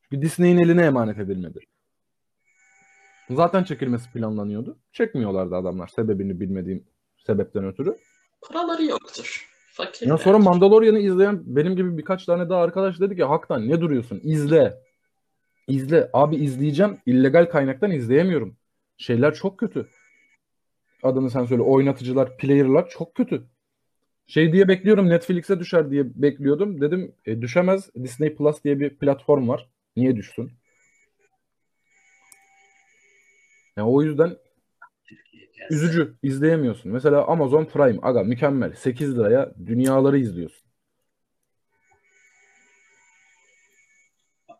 Çünkü 0.03 0.21
Disney'in 0.21 0.57
eline 0.57 0.85
emanet 0.85 1.19
edilmedi. 1.19 1.59
Zaten 3.29 3.63
çekilmesi 3.63 4.11
planlanıyordu. 4.11 4.77
Çekmiyorlardı 4.93 5.55
adamlar 5.55 5.87
sebebini 5.87 6.39
bilmediğim 6.39 6.83
sebepten 7.17 7.65
ötürü. 7.65 7.95
Paraları 8.41 8.83
yoktur. 8.83 9.49
Fakir 9.73 10.07
Ya 10.07 10.17
sonra 10.17 10.39
Mandalorian'ı 10.39 10.99
izleyen 10.99 11.41
benim 11.45 11.75
gibi 11.75 11.97
birkaç 11.97 12.25
tane 12.25 12.49
daha 12.49 12.61
arkadaş 12.61 12.99
dedi 12.99 13.15
ki 13.15 13.23
haktan 13.23 13.69
ne 13.69 13.81
duruyorsun? 13.81 14.19
İzle. 14.23 14.77
İzle. 15.67 16.09
Abi 16.13 16.35
izleyeceğim. 16.35 16.97
İllegal 17.05 17.45
kaynaktan 17.45 17.91
izleyemiyorum. 17.91 18.57
Şeyler 18.97 19.33
çok 19.33 19.57
kötü. 19.57 19.89
Adını 21.05 21.31
sen 21.31 21.45
söyle. 21.45 21.61
Oynatıcılar, 21.61 22.37
player'lar 22.37 22.89
çok 22.89 23.15
kötü. 23.15 23.43
Şey 24.27 24.53
diye 24.53 24.67
bekliyorum 24.67 25.09
Netflix'e 25.09 25.59
düşer 25.59 25.91
diye 25.91 26.03
bekliyordum. 26.21 26.81
Dedim 26.81 27.15
e, 27.25 27.41
düşemez. 27.41 27.89
Disney 28.03 28.35
Plus 28.35 28.63
diye 28.63 28.79
bir 28.79 28.97
platform 28.97 29.47
var. 29.47 29.69
Niye 29.95 30.15
düşsün? 30.15 30.51
Ya 33.77 33.85
o 33.87 34.01
yüzden 34.01 34.37
üzücü. 35.69 36.15
izleyemiyorsun. 36.23 36.91
Mesela 36.91 37.27
Amazon 37.27 37.65
Prime. 37.65 37.99
Aga 38.01 38.23
mükemmel. 38.23 38.73
8 38.73 39.17
liraya 39.17 39.51
dünyaları 39.65 40.17
izliyorsun. 40.17 40.65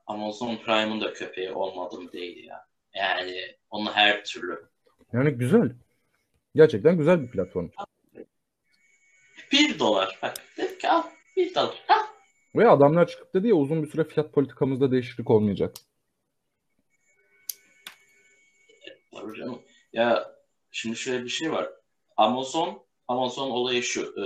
Amazon 0.08 0.58
Prime'ın 0.66 1.02
da 1.02 1.14
köpeği 1.14 1.52
olmadım 1.52 2.12
değil 2.12 2.48
ya. 2.48 2.68
Yani 2.96 3.42
onu 3.70 3.92
her 3.94 4.26
türlü. 4.26 4.66
Yani 5.14 5.32
güzel. 5.32 5.72
Gerçekten 6.56 6.98
güzel 6.98 7.22
bir 7.22 7.28
platform. 7.28 7.70
Bir 9.52 9.80
dolar. 9.80 10.20
Bak 10.22 10.34
dedim 10.58 10.78
ki 10.80 10.90
al 10.90 11.04
bir 11.38 11.56
dolar. 11.56 11.86
Al. 11.90 12.06
Ve 12.56 12.70
adamlar 12.70 13.08
çıkıp 13.08 13.34
dedi 13.34 13.48
ya 13.48 13.56
uzun 13.56 13.84
bir 13.84 13.88
süre 13.88 14.04
fiyat 14.04 14.34
politikamızda 14.34 14.92
değişiklik 14.92 15.30
olmayacak. 15.30 15.76
Canım. 19.38 19.62
Ya 19.94 20.36
şimdi 20.72 20.96
şöyle 20.96 21.24
bir 21.24 21.30
şey 21.30 21.52
var. 21.52 21.70
Amazon 22.18 22.86
Amazon 23.08 23.50
olayı 23.50 23.84
şu. 23.84 24.02
e, 24.02 24.26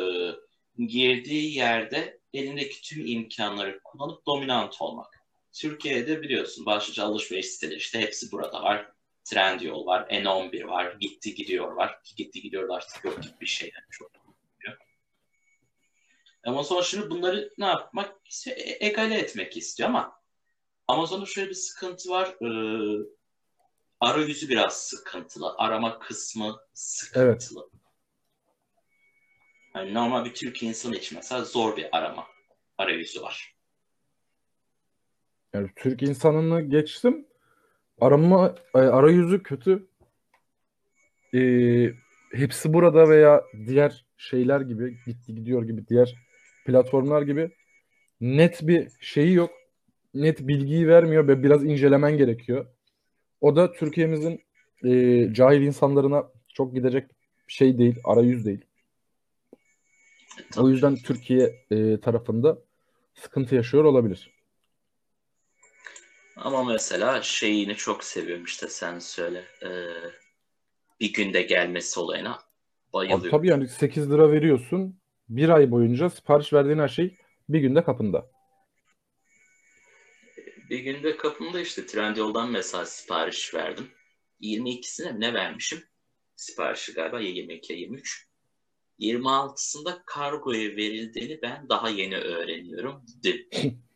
girdiği 0.86 1.56
yerde 1.56 2.20
elindeki 2.34 2.82
tüm 2.82 3.06
imkanları 3.06 3.80
kullanıp 3.84 4.26
dominant 4.26 4.82
olmak. 4.82 5.20
Türkiye'de 5.54 6.22
biliyorsun 6.22 6.66
başlıca 6.66 7.04
alışveriş 7.04 7.46
siteleri 7.46 7.78
işte 7.78 8.00
hepsi 8.02 8.32
burada 8.32 8.64
var. 8.64 8.92
Trendyol 9.30 9.86
var, 9.86 10.08
N11 10.10 10.68
var, 10.68 10.96
gitti 11.00 11.36
gidiyor 11.36 11.72
var. 11.72 12.02
Gitti 12.16 12.42
gidiyor 12.42 12.70
artık 12.70 13.06
yok 13.06 13.24
gibi 13.24 13.34
bir 13.42 13.46
şeyden 13.46 13.84
çok. 13.90 14.12
oluyor. 14.26 14.78
Amazon 16.46 16.82
şimdi 16.82 17.10
bunları 17.10 17.54
ne 17.58 17.66
yapmak 17.66 18.28
istiyor? 18.28 18.58
E- 18.58 18.86
egale 18.86 19.20
etmek 19.20 19.58
istiyor 19.58 19.90
ama 19.90 20.20
Amazon'da 20.88 21.26
şöyle 21.26 21.50
bir 21.50 21.56
sıkıntı 21.56 22.10
var. 22.10 22.28
Ee, 22.42 23.06
arayüzü 24.00 24.50
biraz 24.50 24.82
sıkıntılı. 24.82 25.56
Arama 25.58 26.00
kısmı 26.00 26.60
sıkıntılı. 26.74 27.70
Yani 29.76 29.94
normal 29.94 30.26
bir 30.26 30.34
Türk 30.34 30.64
insanı 30.64 30.96
için 30.96 31.18
mesela 31.18 31.44
zor 31.44 31.78
bir 31.78 31.98
arama 31.98 32.28
arayüzü 32.78 33.22
var. 33.22 33.56
Yani 35.54 35.70
Türk 35.76 36.02
insanını 36.02 36.62
geçtim. 36.62 37.29
Arama 38.02 38.56
arayüzü 38.74 39.44
kötü. 39.44 39.88
E, 41.34 41.42
hepsi 42.32 42.74
burada 42.74 43.10
veya 43.10 43.44
diğer 43.68 44.06
şeyler 44.18 44.62
gibi 44.62 44.98
gitti 45.06 45.36
gidiyor 45.36 45.64
gibi 45.64 45.88
diğer 45.88 46.16
platformlar 46.66 47.22
gibi 47.22 47.52
net 48.22 48.68
bir 48.68 48.88
şeyi 49.00 49.34
yok. 49.34 49.52
Net 50.14 50.48
bilgiyi 50.48 50.88
vermiyor 50.88 51.28
ve 51.28 51.44
biraz 51.44 51.66
incelemen 51.66 52.18
gerekiyor. 52.18 52.66
O 53.42 53.56
da 53.56 53.72
Türkiye'mizin 53.72 54.42
e, 54.84 55.34
cahil 55.34 55.62
insanlarına 55.62 56.28
çok 56.54 56.76
gidecek 56.76 57.06
şey 57.48 57.78
değil, 57.78 58.00
arayüz 58.04 58.46
değil. 58.46 58.66
O 60.58 60.70
yüzden 60.70 60.96
Türkiye 60.96 61.56
e, 61.72 62.00
tarafında 62.00 62.58
sıkıntı 63.14 63.56
yaşıyor 63.56 63.84
olabilir. 63.84 64.39
Ama 66.42 66.64
mesela 66.64 67.22
şeyini 67.22 67.76
çok 67.76 68.04
seviyorum 68.04 68.44
işte 68.44 68.68
sen 68.68 69.00
söyle. 69.00 69.46
Ee, 69.64 69.70
bir 71.00 71.14
günde 71.14 71.42
gelmesi 71.42 72.00
olayına 72.00 72.32
Abi 72.32 72.42
bayılıyorum. 72.94 73.30
tabii 73.32 73.48
yani 73.48 73.68
8 73.68 74.12
lira 74.12 74.32
veriyorsun. 74.32 75.00
Bir 75.30 75.50
ay 75.50 75.72
boyunca 75.72 76.10
sipariş 76.10 76.54
verdiğin 76.54 76.80
her 76.80 76.88
şey 76.88 77.18
bir 77.50 77.60
günde 77.60 77.84
kapında. 77.84 78.32
Bir 80.70 80.80
günde 80.80 81.18
kapımda 81.18 81.60
işte 81.60 81.86
Trendyol'dan 81.86 82.52
mesela 82.52 82.86
sipariş 82.86 83.54
verdim. 83.54 83.92
22'sine 84.42 85.12
mi 85.12 85.20
ne 85.20 85.34
vermişim? 85.34 85.84
Siparişi 86.36 86.94
galiba 86.94 87.22
ya 87.22 87.30
22 87.30 87.74
ya 87.74 87.80
23. 87.80 88.28
26'sında 89.00 90.04
kargoya 90.06 90.70
verildiğini 90.70 91.40
ben 91.42 91.70
daha 91.70 91.90
yeni 91.90 92.18
öğreniyorum. 92.18 93.06
Dün. 93.24 93.50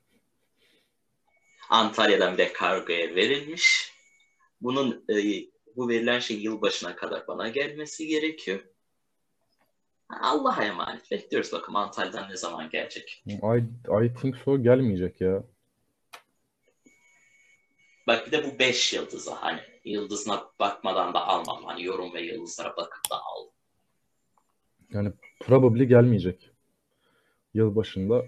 Antalya'dan 1.74 2.34
bir 2.34 2.38
de 2.38 2.54
kargoya 2.54 3.16
verilmiş. 3.16 3.94
Bunun 4.62 5.06
e, 5.10 5.16
bu 5.76 5.90
verilen 5.90 6.20
şey 6.20 6.38
yılbaşına 6.38 6.96
kadar 6.96 7.28
bana 7.28 7.50
gelmesi 7.50 8.08
gerekiyor. 8.08 8.60
Allah'a 10.10 10.64
emanet. 10.64 11.12
Bekliyoruz 11.12 11.54
bakalım 11.54 11.76
Antalya'dan 11.76 12.30
ne 12.30 12.38
zaman 12.38 12.70
gelecek. 12.70 13.24
I, 13.28 13.64
I 14.06 14.14
think 14.22 14.38
so 14.38 14.64
gelmeyecek 14.64 15.22
ya. 15.22 15.44
Bak 18.08 18.28
bir 18.28 18.32
de 18.32 18.44
bu 18.44 18.60
5 18.60 18.94
yıldızı 18.94 19.32
hani 19.34 19.62
yıldızına 19.86 20.44
bakmadan 20.60 21.14
da 21.14 21.28
almam. 21.28 21.64
Hani 21.64 21.84
yorum 21.84 22.14
ve 22.14 22.22
yıldızlara 22.22 22.78
bakıp 22.78 23.12
da 23.12 23.16
al. 23.16 23.48
Yani 24.92 25.14
probably 25.40 25.88
gelmeyecek. 25.88 26.50
Yılbaşında. 27.54 28.26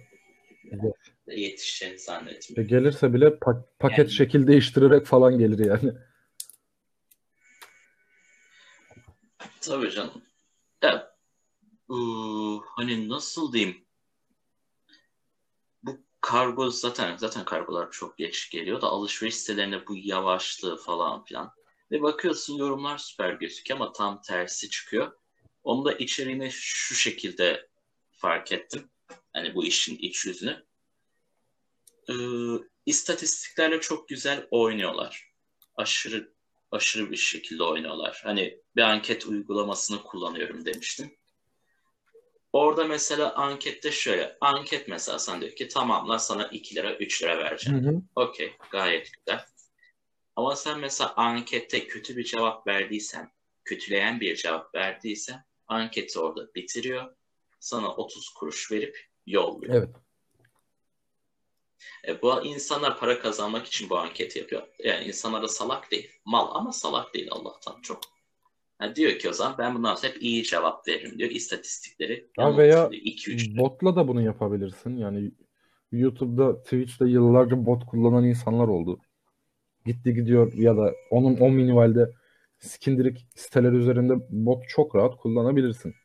Yetişeceğini 1.28 1.96
E 1.96 1.98
zannetmiyorum. 1.98 2.68
gelirse 2.68 3.14
bile 3.14 3.26
pa- 3.26 3.64
paket 3.80 3.98
Yani- 3.98 4.12
şekil 4.12 4.48
değiştirerek 4.48 5.06
falan 5.06 5.38
gelir 5.40 5.66
yani. 5.66 5.94
Tabii 9.62 9.92
canım. 9.92 10.22
Ya, 10.84 11.16
ıı, 11.92 12.60
hani 12.66 13.10
nasıl 13.10 13.54
diyeyim? 13.54 13.86
Bu 15.84 15.98
kargo 16.22 16.70
zaten 16.70 17.18
zaten 17.18 17.46
kargolar 17.46 17.92
çok 17.92 18.18
geç 18.18 18.50
geliyor 18.50 18.82
da 18.82 18.88
alışveriş 18.88 19.36
sitelerinde 19.36 19.88
bu 19.88 19.96
yavaşlığı 19.96 20.78
falan 20.78 21.24
filan. 21.24 21.52
Ve 21.92 22.02
bakıyorsun 22.02 22.58
yorumlar 22.58 22.98
süper 22.98 23.34
gözüküyor 23.34 23.80
ama 23.80 23.92
tam 23.92 24.22
tersi 24.22 24.70
çıkıyor. 24.70 25.12
Onu 25.64 25.86
da 25.86 25.94
içeriğini 25.94 26.52
şu 26.52 26.96
şekilde 26.96 27.70
fark 28.12 28.52
ettim. 28.52 28.90
Hani 29.34 29.56
bu 29.56 29.66
işin 29.66 29.96
iç 29.98 30.26
yüzünü. 30.26 30.66
Ee, 32.10 32.13
istatistiklerle 32.86 33.82
çok 33.82 34.10
güzel 34.10 34.48
oynuyorlar. 34.52 35.32
Aşırı 35.76 36.36
aşırı 36.72 37.12
bir 37.12 37.15
şekilde 37.15 37.63
oynuyorlar. 37.63 38.22
Hani 38.24 38.60
bir 38.76 38.82
anket 38.82 39.26
uygulamasını 39.26 40.04
kullanıyorum 40.04 40.65
demiştim. 40.65 41.15
Orada 42.54 42.84
mesela 42.84 43.34
ankette 43.34 43.91
şöyle. 43.91 44.38
Anket 44.41 44.88
mesela 44.88 45.20
sana 45.20 45.41
diyor 45.41 45.56
ki 45.56 45.68
tamamla 45.68 46.20
sana 46.20 46.48
2 46.48 46.76
lira 46.76 46.96
3 46.96 47.24
lira 47.24 47.38
vereceğim. 47.38 47.80
Okey 48.15 48.54
gayet 48.72 49.12
güzel. 49.13 49.46
Ama 50.36 50.56
sen 50.56 50.80
mesela 50.80 51.13
ankette 51.15 51.88
kötü 51.88 52.18
bir 52.18 52.24
cevap 52.24 52.68
verdiysen, 52.68 53.32
kötüleyen 53.65 54.20
bir 54.20 54.36
cevap 54.36 54.76
verdiysen 54.76 55.46
anketi 55.68 56.20
orada 56.20 56.54
bitiriyor. 56.56 57.15
Sana 57.60 57.96
30 57.96 58.30
kuruş 58.30 58.72
verip 58.72 59.08
yolluyor. 59.26 59.76
Evet. 59.76 59.96
E, 62.08 62.21
bu 62.21 62.45
insanlar 62.45 63.00
para 63.00 63.19
kazanmak 63.19 63.65
için 63.67 63.89
bu 63.89 63.98
anketi 63.98 64.39
yapıyor. 64.39 64.62
Yani 64.84 65.06
insanlar 65.06 65.43
da 65.43 65.48
salak 65.48 65.91
değil. 65.91 66.10
Mal 66.26 66.48
ama 66.56 66.71
salak 66.71 67.13
değil 67.13 67.28
Allah'tan 67.32 67.82
çok. 67.82 68.00
Ha, 68.80 68.95
diyor 68.95 69.19
ki 69.19 69.30
o 69.30 69.34
zaman 69.34 69.56
ben 69.58 69.76
bundan 69.76 69.95
sonra 69.95 70.13
hep 70.13 70.21
iyi 70.21 70.43
cevap 70.43 70.88
veririm 70.88 71.19
diyor. 71.19 71.30
İstatistikleri 71.30 72.28
Ya 72.38 72.58
veya. 72.58 72.86
2-3 72.86 73.58
botla 73.58 73.95
da 73.95 74.08
bunu 74.08 74.21
yapabilirsin. 74.21 74.98
Yani 74.98 75.32
YouTube'da, 75.91 76.63
Twitch'te 76.63 77.06
yıllarca 77.06 77.65
bot 77.65 77.86
kullanan 77.86 78.24
insanlar 78.24 78.67
oldu. 78.67 79.00
Gitti 79.86 80.13
gidiyor 80.13 80.54
ya 80.54 80.78
da 80.78 80.93
onun 81.10 81.38
o 81.39 81.50
minimalde 81.50 82.12
skindirik 82.60 83.28
siteler 83.36 83.71
üzerinde 83.71 84.13
bot 84.30 84.63
çok 84.67 84.95
rahat 84.95 85.17
kullanabilirsin. 85.17 85.95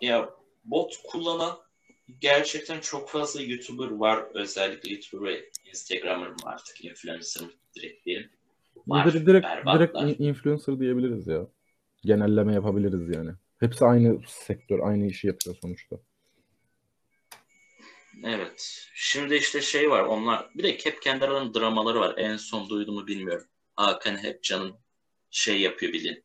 Ya 0.00 0.30
bot 0.64 0.96
kullanan 1.10 1.56
gerçekten 2.20 2.80
çok 2.80 3.10
fazla 3.10 3.42
YouTuber 3.42 3.90
var. 3.90 4.24
Özellikle 4.34 4.92
YouTuber 4.92 5.28
ve 5.28 5.50
Instagramer 5.64 6.28
mı 6.28 6.36
artık 6.44 6.84
influencer 6.84 7.42
mı 7.42 7.52
direkt 7.76 8.06
diyelim. 8.06 8.30
Var. 8.86 9.12
Direkt, 9.12 9.26
direkt, 9.26 9.46
berbatlar. 9.46 9.78
direkt 10.06 10.20
in- 10.20 10.24
influencer 10.24 10.80
diyebiliriz 10.80 11.26
ya. 11.26 11.46
Genelleme 12.04 12.54
yapabiliriz 12.54 13.16
yani. 13.16 13.30
Hepsi 13.60 13.84
aynı 13.84 14.20
sektör, 14.28 14.78
aynı 14.78 15.06
işi 15.06 15.26
yapıyor 15.26 15.56
sonuçta. 15.62 15.96
Evet. 18.24 18.88
Şimdi 18.94 19.34
işte 19.34 19.60
şey 19.60 19.90
var. 19.90 20.04
Onlar 20.04 20.50
bir 20.54 20.62
de 20.62 20.78
hep 20.84 21.02
kendi 21.02 21.24
aralarında 21.24 21.60
dramaları 21.60 22.00
var. 22.00 22.14
En 22.18 22.36
son 22.36 22.68
duyduğumu 22.68 23.06
bilmiyorum. 23.06 23.46
Hakan 23.76 24.16
Hepcan'ın 24.16 24.74
şey 25.30 25.60
yapıyor 25.60 25.92
bilin. 25.92 26.24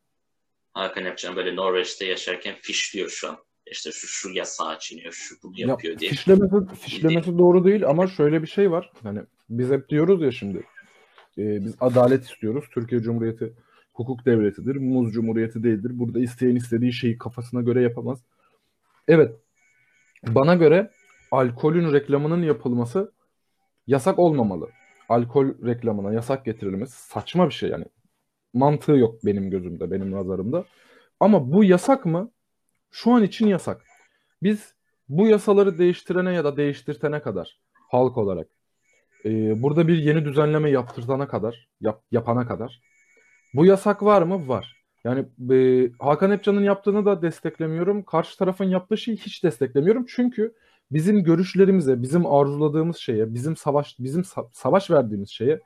Hakan 0.74 1.06
Hepcan 1.06 1.36
böyle 1.36 1.56
Norveç'te 1.56 2.06
yaşarken 2.06 2.56
fişliyor 2.62 3.10
şu 3.10 3.30
an. 3.30 3.38
İşte 3.72 3.92
şu 3.92 4.08
şu 4.08 4.30
yasağı 4.30 4.80
çiğniyor, 4.80 5.14
şu 5.14 5.36
bunu 5.44 5.54
Ya 5.58 5.68
yapıyor 5.68 6.00
diye. 6.00 6.12
fişlemesi, 6.12 6.56
fişlemesi 6.82 7.38
doğru 7.38 7.66
değil 7.66 7.88
ama 7.88 8.08
şöyle 8.08 8.42
bir 8.42 8.48
şey 8.48 8.72
var. 8.72 8.92
Hani 9.04 9.20
biz 9.50 9.70
hep 9.70 9.90
diyoruz 9.90 10.22
ya 10.22 10.32
şimdi. 10.32 10.58
e, 11.38 11.66
biz 11.66 11.76
adalet 11.80 12.24
istiyoruz. 12.24 12.66
Türkiye 12.74 13.02
Cumhuriyeti 13.02 13.54
hukuk 13.94 14.26
devletidir. 14.26 14.76
Muz 14.76 15.14
Cumhuriyeti 15.14 15.64
değildir. 15.64 15.92
Burada 15.94 16.20
isteyen 16.20 16.56
istediği 16.56 16.94
şeyi 16.94 17.18
kafasına 17.18 17.62
göre 17.62 17.82
yapamaz. 17.84 18.20
Evet. 19.08 19.36
Bana 20.28 20.56
göre 20.56 20.92
alkolün 21.32 21.94
reklamının 21.94 22.44
yapılması 22.44 23.12
yasak 23.88 24.20
olmamalı. 24.20 24.70
Alkol 25.10 25.48
reklamına 25.66 26.14
yasak 26.14 26.46
getirilmesi 26.46 26.94
saçma 27.10 27.50
bir 27.50 27.54
şey 27.54 27.70
yani. 27.70 27.86
Mantığı 28.54 28.92
yok 28.92 29.26
benim 29.26 29.50
gözümde, 29.50 29.92
benim 29.92 30.12
nazarımda. 30.12 30.66
Ama 31.20 31.52
bu 31.52 31.64
yasak 31.64 32.06
mı? 32.06 32.32
Şu 32.92 33.12
an 33.12 33.24
için 33.24 33.48
yasak. 33.48 33.82
Biz 34.44 34.74
bu 35.10 35.28
yasaları 35.28 35.78
değiştirene 35.78 36.34
ya 36.34 36.44
da 36.44 36.58
değiştirtene 36.58 37.22
kadar 37.22 37.60
halk 37.92 38.18
olarak 38.18 38.48
e, 39.26 39.62
burada 39.62 39.88
bir 39.88 39.98
yeni 39.98 40.26
düzenleme 40.26 40.70
yaptırtana 40.70 41.28
kadar, 41.28 41.68
yap- 41.82 42.04
yapana 42.12 42.48
kadar 42.48 42.82
bu 43.54 43.66
yasak 43.66 44.04
var 44.04 44.22
mı? 44.22 44.48
Var. 44.48 44.76
Yani 45.04 45.26
e, 45.54 45.90
Hakan 46.00 46.32
Epcan'ın 46.32 46.64
yaptığını 46.64 47.06
da 47.06 47.22
desteklemiyorum. 47.22 48.04
Karşı 48.04 48.38
tarafın 48.38 48.66
yaptığı 48.66 48.98
şeyi 48.98 49.18
hiç 49.18 49.44
desteklemiyorum. 49.44 50.06
Çünkü 50.08 50.54
bizim 50.92 51.24
görüşlerimize, 51.24 52.02
bizim 52.02 52.26
arzuladığımız 52.26 52.98
şeye, 52.98 53.34
bizim 53.34 53.56
savaş 53.56 54.00
bizim 54.00 54.22
sa- 54.22 54.50
savaş 54.54 54.92
verdiğimiz 54.92 55.30
şeye, 55.30 55.60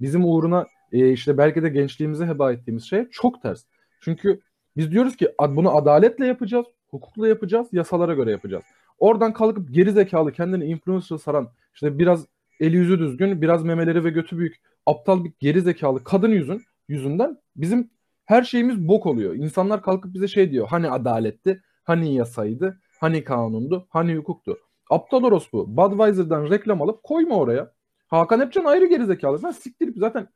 bizim 0.00 0.24
uğruna 0.24 0.66
e, 0.92 1.12
işte 1.12 1.38
belki 1.38 1.62
de 1.62 1.68
gençliğimize 1.68 2.26
heba 2.26 2.52
ettiğimiz 2.52 2.84
şeye 2.84 3.08
çok 3.12 3.42
ters. 3.42 3.64
Çünkü 4.00 4.40
biz 4.76 4.92
diyoruz 4.92 5.16
ki 5.16 5.28
bunu 5.48 5.76
adaletle 5.76 6.26
yapacağız, 6.26 6.66
hukukla 6.90 7.28
yapacağız, 7.28 7.68
yasalara 7.72 8.14
göre 8.14 8.30
yapacağız. 8.30 8.64
Oradan 8.98 9.32
kalkıp 9.32 9.74
geri 9.74 9.92
zekalı 9.92 10.32
kendini 10.32 10.64
influencer 10.64 11.16
saran, 11.16 11.48
işte 11.74 11.98
biraz 11.98 12.26
eli 12.60 12.76
yüzü 12.76 12.98
düzgün, 12.98 13.42
biraz 13.42 13.64
memeleri 13.64 14.04
ve 14.04 14.10
götü 14.10 14.38
büyük, 14.38 14.56
aptal 14.86 15.24
bir 15.24 15.32
geri 15.40 15.60
zekalı 15.60 16.04
kadın 16.04 16.30
yüzün 16.30 16.62
yüzünden 16.88 17.38
bizim 17.56 17.90
her 18.24 18.42
şeyimiz 18.42 18.88
bok 18.88 19.06
oluyor. 19.06 19.34
İnsanlar 19.34 19.82
kalkıp 19.82 20.14
bize 20.14 20.28
şey 20.28 20.50
diyor. 20.50 20.68
Hani 20.68 20.90
adaletti, 20.90 21.62
hani 21.84 22.14
yasaydı, 22.14 22.80
hani 23.00 23.24
kanundu, 23.24 23.86
hani 23.90 24.16
hukuktu. 24.16 24.58
Aptal 24.90 25.24
orospu. 25.24 25.76
Budweiser'dan 25.76 26.50
reklam 26.50 26.82
alıp 26.82 27.02
koyma 27.02 27.34
oraya. 27.36 27.72
Hakan 28.08 28.40
Epcan 28.40 28.64
ayrı 28.64 28.86
gerizekalı. 28.86 29.38
Sen 29.38 29.50
siktirip 29.50 29.94
zaten 29.98 30.28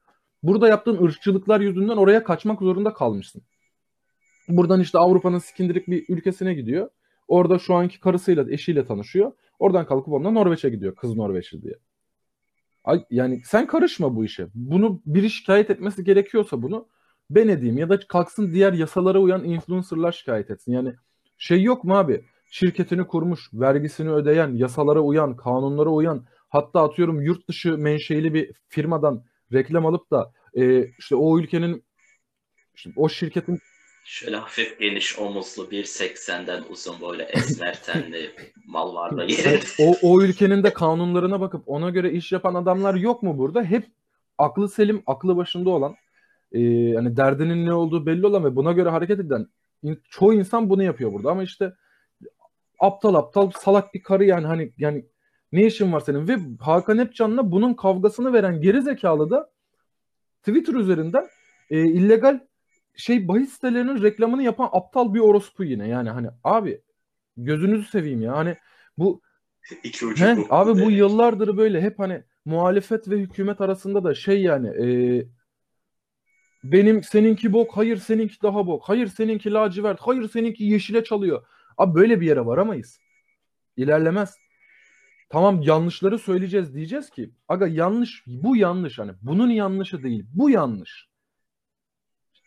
burada 0.43 0.69
yaptığın 0.69 1.05
ırkçılıklar 1.05 1.61
yüzünden 1.61 1.97
oraya 1.97 2.25
kaçmak 2.25 2.61
zorunda 2.61 2.93
kalmışsın. 2.93 3.43
Buradan 4.49 4.81
işte 4.81 4.99
Avrupa'nın 4.99 5.39
sikindirik 5.39 5.89
bir 5.89 6.05
ülkesine 6.09 6.55
gidiyor. 6.55 6.89
Orada 7.29 7.59
şu 7.59 7.75
anki 7.75 8.01
karısıyla, 8.01 8.51
eşiyle 8.51 8.85
tanışıyor. 8.85 9.33
Oradan 9.59 9.87
kalkıp 9.87 10.13
onunla 10.13 10.31
Norveç'e 10.31 10.71
gidiyor. 10.71 10.95
Kız 10.95 11.17
Norveçli 11.17 11.63
diye. 11.63 11.75
Yani 13.11 13.43
sen 13.45 13.67
karışma 13.67 14.17
bu 14.17 14.25
işe. 14.25 14.47
Bunu 14.55 15.03
biri 15.07 15.31
şikayet 15.31 15.71
etmesi 15.71 16.05
gerekiyorsa 16.05 16.63
bunu 16.63 16.89
ben 17.31 17.49
edeyim 17.49 17.79
ya 17.79 17.89
da 17.89 17.99
kalksın 17.99 18.53
diğer 18.53 18.73
yasalara 18.73 19.19
uyan 19.19 19.45
influencerlar 19.45 20.13
şikayet 20.13 20.51
etsin. 20.51 20.73
Yani 20.73 20.95
şey 21.39 21.63
yok 21.63 21.85
mu 21.85 21.97
abi? 21.97 22.25
Şirketini 22.51 23.07
kurmuş, 23.07 23.51
vergisini 23.55 24.11
ödeyen, 24.11 24.55
yasalara 24.55 25.01
uyan, 25.01 25.37
kanunlara 25.37 25.91
uyan, 25.91 26.25
hatta 26.49 26.83
atıyorum 26.83 27.21
yurt 27.23 27.49
dışı 27.49 27.79
menşeili 27.79 28.35
bir 28.35 28.53
firmadan 28.69 29.25
reklam 29.53 29.87
alıp 29.87 30.11
da 30.11 30.33
e, 30.55 30.87
işte 30.99 31.17
o 31.17 31.39
ülkenin 31.39 31.85
Şimdi 32.75 32.95
o 33.01 33.09
şirketin 33.09 33.59
Şöyle 34.05 34.37
hafif 34.37 34.79
geniş 34.81 35.19
omuzlu 35.19 35.63
1.80'den 35.65 36.63
uzun 36.71 36.95
böyle 37.01 37.23
esmer 37.23 37.83
tenli 37.83 38.31
mal 38.67 38.95
var 38.95 39.17
da 39.17 39.25
yerinde. 39.25 39.61
o, 39.81 39.95
o 40.03 40.23
ülkenin 40.23 40.63
de 40.63 40.73
kanunlarına 40.73 41.41
bakıp 41.41 41.63
ona 41.67 41.91
göre 41.91 42.13
iş 42.13 42.33
yapan 42.33 42.55
adamlar 42.55 42.95
yok 42.95 43.23
mu 43.23 43.39
burada? 43.39 43.63
Hep 43.65 43.87
aklı 44.39 44.69
selim, 44.69 45.03
aklı 45.07 45.37
başında 45.37 45.71
olan, 45.71 45.95
e, 46.53 46.59
hani 46.95 47.17
derdinin 47.17 47.67
ne 47.67 47.73
olduğu 47.75 48.07
belli 48.07 48.27
olan 48.27 48.45
ve 48.45 48.57
buna 48.57 48.73
göre 48.73 48.89
hareket 48.89 49.21
eden 49.21 49.47
in- 49.83 50.03
çoğu 50.11 50.35
insan 50.35 50.71
bunu 50.71 50.83
yapıyor 50.83 51.13
burada. 51.13 51.31
Ama 51.31 51.43
işte 51.43 51.73
aptal 52.79 53.15
aptal 53.15 53.51
salak 53.51 53.95
bir 53.95 54.03
karı 54.03 54.25
yani 54.25 54.47
hani 54.47 54.73
yani 54.79 55.05
ne 55.53 55.67
işin 55.67 55.93
var 55.93 56.01
senin? 56.01 56.29
Ve 56.29 56.37
Hakan 56.61 56.99
Epcan'la 56.99 57.51
bunun 57.53 57.75
kavgasını 57.75 58.33
veren 58.33 58.61
geri 58.61 58.83
zekalı 58.83 59.31
da 59.31 59.51
Twitter 60.43 60.75
üzerinden 60.75 61.29
e, 61.71 61.81
illegal 61.81 62.41
şey 62.97 63.29
bahis 63.29 63.53
sitelerinin 63.53 64.03
reklamını 64.03 64.43
yapan 64.43 64.69
aptal 64.73 65.15
bir 65.15 65.21
orospu 65.21 65.65
yine. 65.65 65.89
Yani 65.89 66.11
hani 66.11 66.29
abi 66.45 66.81
gözünüzü 67.37 67.85
seveyim 67.89 68.23
ya. 68.23 68.37
Hani 68.37 68.57
bu 68.99 69.23
İki 69.85 70.07
ucu 70.07 70.25
He, 70.27 70.37
bu. 70.37 70.47
abi 70.51 70.75
bu 70.75 70.81
Evet. 70.91 70.99
yıllardır 70.99 71.57
böyle 71.57 71.81
hep 71.81 71.99
hani 71.99 72.23
muhalefet 72.45 73.09
ve 73.11 73.19
hükümet 73.19 73.61
arasında 73.61 74.05
da 74.05 74.15
şey 74.15 74.43
yani 74.43 74.69
e, 74.69 74.87
benim 76.65 77.03
seninki 77.03 77.53
bok, 77.53 77.77
hayır 77.77 77.97
seninki 77.97 78.43
daha 78.43 78.67
bok, 78.67 78.83
hayır 78.87 79.07
seninki 79.07 79.53
lacivert, 79.53 80.01
hayır 80.01 80.29
seninki 80.29 80.65
yeşile 80.65 81.05
çalıyor. 81.05 81.47
Abi 81.79 81.95
böyle 81.95 82.21
bir 82.21 82.27
yere 82.27 82.47
varamayız. 82.47 82.99
İlerlemez. 83.77 84.35
Tamam 85.29 85.63
yanlışları 85.63 86.19
söyleyeceğiz 86.19 86.75
diyeceğiz 86.75 87.11
ki 87.11 87.31
aga 87.49 87.67
yanlış 87.67 88.23
bu 88.27 88.57
yanlış 88.57 88.99
hani 88.99 89.13
bunun 89.23 89.51
yanlışı 89.51 90.03
değil 90.03 90.27
bu 90.35 90.51
yanlış. 90.51 91.09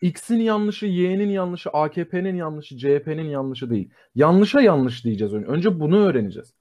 X'in 0.02 0.40
yanlışı, 0.40 0.86
Y'nin 0.86 1.30
yanlışı, 1.30 1.70
AKP'nin 1.70 2.36
yanlışı, 2.36 2.78
CHP'nin 2.78 3.28
yanlışı 3.28 3.70
değil. 3.70 3.90
Yanlışa 4.14 4.60
yanlış 4.60 5.04
diyeceğiz 5.04 5.34
önce. 5.34 5.46
Önce 5.46 5.80
bunu 5.80 6.06
öğreneceğiz. 6.06 6.54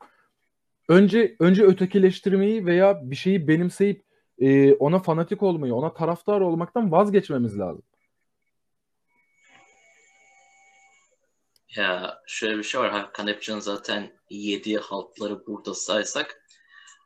Önce 0.90 1.36
önce 1.40 1.64
ötekileştirmeyi 1.64 2.66
veya 2.66 3.12
bir 3.12 3.16
şeyi 3.16 3.48
benimseyip 3.48 4.04
e, 4.40 4.74
ona 4.74 5.00
fanatik 5.00 5.44
olmayı, 5.44 5.74
ona 5.76 5.94
taraftar 5.94 6.42
olmaktan 6.42 6.92
vazgeçmemiz 6.92 7.60
lazım. 7.60 7.84
Ya 11.76 12.22
şöyle 12.28 12.58
bir 12.58 12.64
şey 12.64 12.82
var. 12.82 12.92
Hakan 12.92 13.28
Epcan 13.28 13.60
zaten 13.60 14.12
yediği 14.30 14.78
haltları 14.78 15.46
burada 15.48 15.74
saysak 15.74 16.42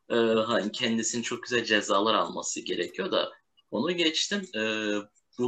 e, 0.10 0.16
hani 0.16 0.72
kendisinin 0.72 1.24
çok 1.24 1.44
güzel 1.44 1.64
cezalar 1.64 2.14
alması 2.14 2.62
gerekiyor 2.62 3.12
da 3.12 3.32
onu 3.72 3.92
geçtim. 3.92 4.42
E, 4.56 4.62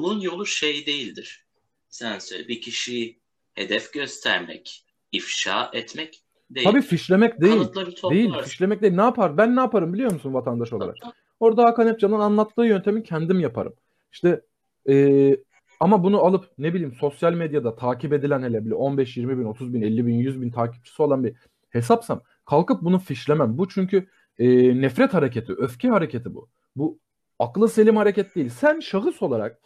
bunun 0.01 0.19
yolu 0.19 0.45
şey 0.45 0.85
değildir. 0.85 1.45
Sen 1.89 2.19
söyle 2.19 2.47
bir 2.47 2.61
kişiyi 2.61 3.19
hedef 3.53 3.93
göstermek, 3.93 4.85
ifşa 5.11 5.69
etmek 5.73 6.23
değil. 6.49 6.67
Tabii 6.67 6.81
fişlemek 6.81 7.41
değil. 7.41 7.61
Değil, 8.09 8.33
fişlemek 8.43 8.81
değil. 8.81 8.93
Ne 8.93 9.01
yapar? 9.01 9.37
Ben 9.37 9.55
ne 9.55 9.59
yaparım 9.59 9.93
biliyor 9.93 10.11
musun 10.11 10.33
vatandaş 10.33 10.73
olarak? 10.73 10.95
Orada 11.39 11.63
Hakan 11.63 11.87
Epcan'ın 11.87 12.19
anlattığı 12.19 12.65
yöntemi 12.65 13.03
kendim 13.03 13.39
yaparım. 13.39 13.73
İşte 14.11 14.41
e, 14.89 15.37
ama 15.79 16.03
bunu 16.03 16.19
alıp 16.23 16.45
ne 16.57 16.73
bileyim 16.73 16.93
sosyal 16.93 17.33
medyada 17.33 17.75
takip 17.75 18.13
edilen 18.13 18.43
hele 18.43 18.65
bile 18.65 18.75
15, 18.75 19.17
20 19.17 19.39
bin, 19.39 19.43
30 19.43 19.73
bin, 19.73 19.81
50 19.81 20.05
bin, 20.05 20.13
100 20.13 20.41
bin 20.41 20.51
takipçisi 20.51 21.01
olan 21.01 21.23
bir 21.23 21.35
hesapsam 21.69 22.21
kalkıp 22.45 22.81
bunu 22.81 22.99
fişlemem. 22.99 23.57
Bu 23.57 23.69
çünkü 23.69 24.07
e, 24.39 24.47
nefret 24.81 25.13
hareketi, 25.13 25.53
öfke 25.53 25.87
hareketi 25.89 26.35
bu. 26.35 26.49
Bu 26.75 26.99
aklı 27.39 27.69
selim 27.69 27.95
hareket 27.95 28.35
değil. 28.35 28.49
Sen 28.49 28.79
şahıs 28.79 29.21
olarak 29.21 29.59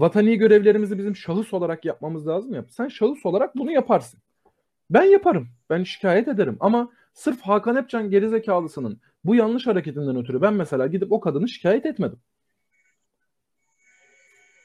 vatani 0.00 0.38
görevlerimizi 0.38 0.98
bizim 0.98 1.16
şahıs 1.16 1.54
olarak 1.54 1.84
yapmamız 1.84 2.28
lazım 2.28 2.54
ya. 2.54 2.64
Sen 2.70 2.88
şahıs 2.88 3.26
olarak 3.26 3.56
bunu 3.56 3.72
yaparsın. 3.72 4.20
Ben 4.90 5.02
yaparım. 5.04 5.48
Ben 5.70 5.84
şikayet 5.84 6.28
ederim. 6.28 6.56
Ama 6.60 6.90
sırf 7.14 7.40
Hakan 7.40 7.76
Epcan 7.76 8.10
gerizekalısının 8.10 9.00
bu 9.24 9.34
yanlış 9.34 9.66
hareketinden 9.66 10.16
ötürü 10.16 10.42
ben 10.42 10.54
mesela 10.54 10.86
gidip 10.86 11.12
o 11.12 11.20
kadını 11.20 11.48
şikayet 11.48 11.86
etmedim. 11.86 12.18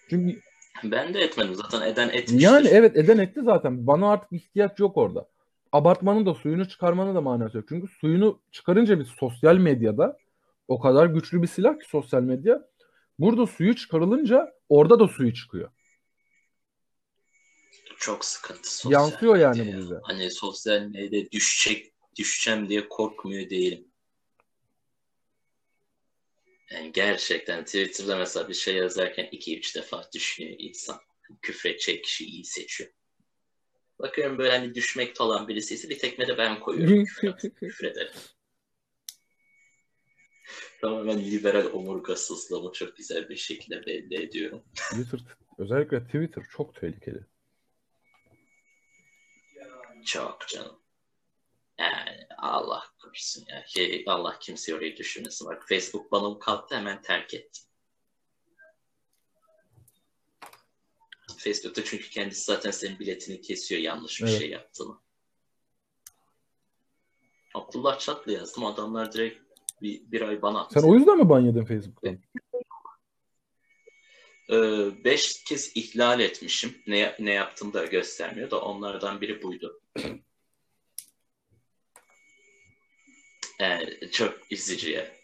Çünkü 0.10 0.40
Ben 0.84 1.14
de 1.14 1.20
etmedim 1.20 1.56
zaten 1.56 1.88
eden 1.88 2.10
etmiştir. 2.10 2.40
yani 2.40 2.68
evet 2.68 2.98
eden 2.98 3.18
etti 3.18 3.42
zaten. 3.44 3.88
Bana 3.88 4.12
artık 4.12 4.34
ihtiyaç 4.34 4.80
yok 4.80 4.98
orada. 4.98 5.28
Abartmanın 5.72 6.26
da 6.26 6.34
suyunu 6.34 6.68
çıkarmanın 6.68 7.16
da 7.16 7.22
manası 7.22 7.58
yok. 7.58 7.66
Çünkü 7.70 7.88
suyunu 7.88 8.40
çıkarınca 8.52 9.00
bir 9.00 9.06
sosyal 9.06 9.58
medyada 9.58 10.18
o 10.68 10.80
kadar 10.80 11.06
güçlü 11.06 11.42
bir 11.42 11.48
silah 11.48 11.80
ki 11.80 11.90
sosyal 11.90 12.22
medya. 12.22 12.62
Burada 13.20 13.48
suyu 13.48 13.76
çıkarılınca 13.76 14.54
orada 14.70 15.00
da 15.00 15.08
suyu 15.08 15.34
çıkıyor. 15.34 15.72
Çok 17.98 18.26
sıkıntı 18.26 18.78
sosyal 18.78 19.02
Yansıyor 19.02 19.36
yani 19.36 19.60
medya 19.60 19.78
bu 19.78 19.82
bize. 19.82 20.00
Hani 20.04 20.32
sosyal 20.32 20.82
medyada 20.82 21.32
düşecek, 21.32 21.94
düşeceğim 22.18 22.70
diye 22.70 22.90
korkmuyor 22.90 23.50
değilim. 23.50 23.88
Yani 26.72 26.92
gerçekten 26.92 27.66
Twitter'da 27.66 28.18
mesela 28.18 28.50
bir 28.50 28.54
şey 28.54 28.76
yazarken 28.76 29.28
iki 29.32 29.58
üç 29.58 29.76
defa 29.76 30.10
düşünüyor 30.14 30.56
insan. 30.60 31.00
Küfredecek 31.42 32.04
kişiyi 32.04 32.30
iyi 32.30 32.46
seçiyor. 32.46 32.90
Bakıyorum 34.00 34.38
böyle 34.38 34.52
hani 34.52 34.76
düşmekte 34.76 35.24
olan 35.24 35.48
birisi 35.48 35.74
ise 35.74 35.90
bir 35.90 36.00
tekme 36.00 36.28
de 36.28 36.38
ben 36.38 36.60
koyuyorum 36.60 37.06
küfür. 37.60 37.94
Tamamen 40.86 41.20
liberal 41.20 41.66
omurgasızlığımı 41.74 42.72
çok 42.72 42.98
güzel 42.98 43.30
bir 43.30 43.36
şekilde 43.36 43.86
belli 43.86 44.24
ediyorum. 44.24 44.64
Twitter, 44.76 45.20
özellikle 45.58 46.06
Twitter 46.06 46.44
çok 46.52 46.76
tehlikeli. 46.76 47.20
Çok 50.06 50.48
canım. 50.48 50.80
Yani 51.80 52.28
Allah 52.38 52.84
korusun 53.02 53.46
ya. 53.48 53.64
Şey, 53.68 54.04
Allah 54.08 54.40
kimseyi 54.40 54.76
oraya 54.76 54.98
düşürmesin. 54.98 55.48
Bak 55.48 55.66
Facebook 55.70 56.12
banım 56.12 56.40
kalktı 56.40 56.76
hemen 56.76 57.02
terk 57.02 57.34
ettim. 57.34 57.64
Facebook'ta 61.38 61.84
çünkü 61.84 62.10
kendisi 62.10 62.44
zaten 62.44 62.72
senin 62.72 63.00
biletini 63.00 63.42
kesiyor 63.42 63.82
yanlış 63.82 64.22
bir 64.22 64.28
Evet. 64.28 64.40
şey 64.40 64.50
yaptığını. 64.50 64.98
Abdullah 67.54 68.00
Çatlı 68.00 68.32
yazdım. 68.32 68.66
Adamlar 68.66 69.14
direkt 69.14 69.45
bir, 69.82 70.12
bir 70.12 70.22
ay 70.22 70.42
bana 70.42 70.62
attı. 70.62 70.80
Sen 70.80 70.90
o 70.90 70.96
yüzden 70.96 71.18
mi 71.18 71.30
ban 71.30 71.40
yedin 71.40 71.66
Facebook'tan? 71.66 72.20
Ee, 74.50 75.04
beş 75.04 75.44
kez 75.44 75.72
ihlal 75.76 76.20
etmişim. 76.20 76.82
Ne, 76.88 77.16
ne 77.20 77.34
yaptığımı 77.34 77.74
da 77.74 77.86
göstermiyor 77.86 78.52
da 78.52 78.62
onlardan 78.62 79.22
biri 79.22 79.44
buydu. 79.44 79.82
Yani 83.60 84.12
çok 84.12 84.52
üzücü 84.52 84.92
ya. 84.92 85.16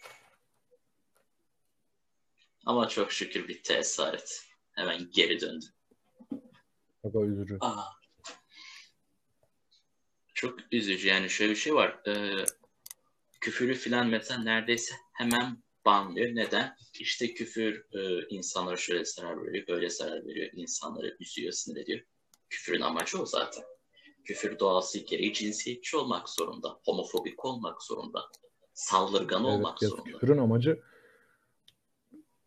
Ama 2.66 2.88
çok 2.88 3.12
şükür 3.12 3.48
bitti 3.48 3.74
esaret. 3.74 4.46
Hemen 4.72 5.12
geri 5.12 5.42
döndüm. 5.42 5.70
Bak 7.04 7.16
o 7.16 7.26
üzücü. 7.26 7.58
Aa. 7.62 7.84
Çok 10.34 10.60
üzücü 10.72 11.08
yani 11.08 11.30
şöyle 11.30 11.52
bir 11.52 11.58
şey 11.58 11.76
var. 11.76 12.02
Ee, 12.08 12.46
küfürü 13.42 13.74
filan 13.74 14.08
mesela 14.08 14.44
neredeyse 14.44 14.96
hemen 15.14 15.64
banlıyor. 15.86 16.36
Neden? 16.36 16.76
İşte 17.00 17.34
küfür 17.34 17.86
e, 17.94 18.28
insanlara 18.30 18.78
şöyle 18.78 19.06
zarar 19.06 19.46
veriyor, 19.46 19.68
böyle 19.68 19.90
zarar 19.90 20.26
veriyor. 20.26 20.50
insanları 20.54 21.18
üzüyor, 21.20 21.52
sinir 21.52 21.82
ediyor. 21.82 22.00
Küfürün 22.50 22.82
amacı 22.82 23.22
o 23.22 23.26
zaten. 23.26 23.64
Küfür 24.26 24.60
doğası 24.60 25.00
gereği 25.00 25.34
cinsiyetçi 25.34 25.98
olmak 25.98 26.30
zorunda. 26.30 26.80
Homofobik 26.86 27.46
olmak 27.46 27.84
zorunda. 27.84 28.22
Saldırgan 28.74 29.46
Evet, 29.46 29.54
olmak 29.54 29.80
zorunda. 29.80 30.04
küfürün 30.04 30.38
amacı 30.38 30.80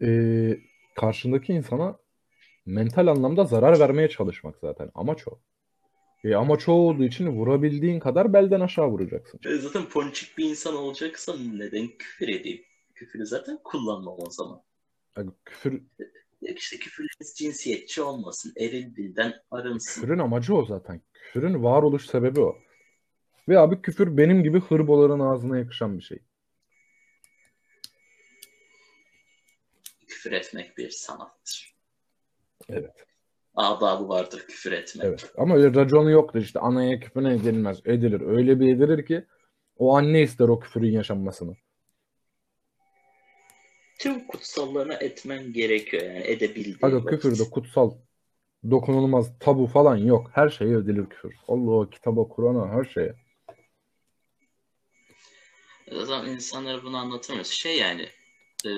eee, 0.00 0.60
karşındaki 0.96 1.52
insana 1.52 1.98
mental 2.66 3.06
anlamda 3.06 3.44
zarar 3.44 3.80
vermeye 3.80 4.08
çalışmak 4.08 4.58
zaten. 4.58 4.90
Amaç 4.94 5.28
o. 5.28 5.38
E, 6.24 6.34
amaç 6.34 6.68
o 6.68 6.72
olduğu 6.72 7.04
için 7.04 7.26
vurabildiğin 7.26 8.00
kadar 8.00 8.32
belden 8.32 8.60
aşağı 8.60 8.88
vuracaksın. 8.88 9.40
E, 9.46 9.54
Zaten 9.56 9.88
ponçik 9.88 10.38
bir 10.38 10.44
insan 10.44 10.74
olacaksam 10.74 11.36
neden 11.58 11.88
küfür 11.98 12.28
edeyim? 12.28 12.62
Küfürü 12.94 13.26
zaten 13.26 13.58
kullanmam 13.64 14.16
o 14.18 14.30
zaman. 14.30 14.62
Yani 15.16 15.30
küfür, 15.44 15.82
Ya 16.42 16.54
işte 16.54 16.76
küfürleriniz 16.76 17.34
cinsiyetçi 17.36 18.02
olmasın. 18.02 18.52
Eril 18.56 18.96
dilden 18.96 19.34
arınsın. 19.50 20.00
küfürün 20.00 20.18
amacı 20.18 20.54
o 20.54 20.64
zaten. 20.64 21.00
Küfürün 21.12 21.62
varoluş 21.62 22.06
sebebi 22.06 22.40
o. 22.40 22.56
Ve 23.48 23.58
abi 23.58 23.82
küfür 23.82 24.16
benim 24.16 24.42
gibi 24.42 24.60
hırboların 24.60 25.20
ağzına 25.20 25.58
yakışan 25.58 25.98
bir 25.98 26.02
şey. 26.04 26.18
Küfür 30.06 30.32
etmek 30.32 30.78
bir 30.78 30.90
sanattır. 30.90 31.74
Evet. 32.68 33.06
Adabı 33.54 34.08
vardır 34.08 34.44
küfür 34.48 34.72
etmek. 34.72 35.06
Evet. 35.06 35.32
Ama 35.38 35.54
öyle 35.54 35.80
raconu 35.80 36.10
yoktur 36.10 36.40
işte. 36.40 36.60
Anaya 36.60 37.00
küfür 37.00 37.24
edilmez. 37.24 37.80
Edilir. 37.84 38.20
Öyle 38.20 38.60
bir 38.60 38.76
edilir 38.76 39.06
ki 39.06 39.24
o 39.76 39.96
anne 39.96 40.22
ister 40.22 40.48
o 40.48 40.60
küfürün 40.60 40.92
yaşanmasını. 40.92 41.56
Tüm 43.98 44.26
kutsallarına 44.26 44.94
etmen 44.94 45.52
gerekiyor 45.52 46.02
yani 46.02 46.26
edebildiğin 46.26 46.78
Aga 46.82 47.04
küfür 47.04 47.38
de 47.38 47.50
kutsal 47.50 47.90
dokunulmaz 48.70 49.38
tabu 49.38 49.66
falan 49.66 49.96
yok. 49.96 50.30
Her 50.32 50.48
şeye 50.48 50.76
edilir 50.76 51.06
küfür. 51.06 51.34
Allah 51.48 51.90
kitaba, 51.90 52.28
Kur'an'a, 52.28 52.68
her 52.68 52.84
şeye. 52.84 53.14
Zaten 55.92 56.30
insanlara 56.30 56.82
bunu 56.82 56.96
anlatamıyoruz. 56.96 57.50
Şey 57.50 57.78
yani 57.78 58.08
e, 58.66 58.72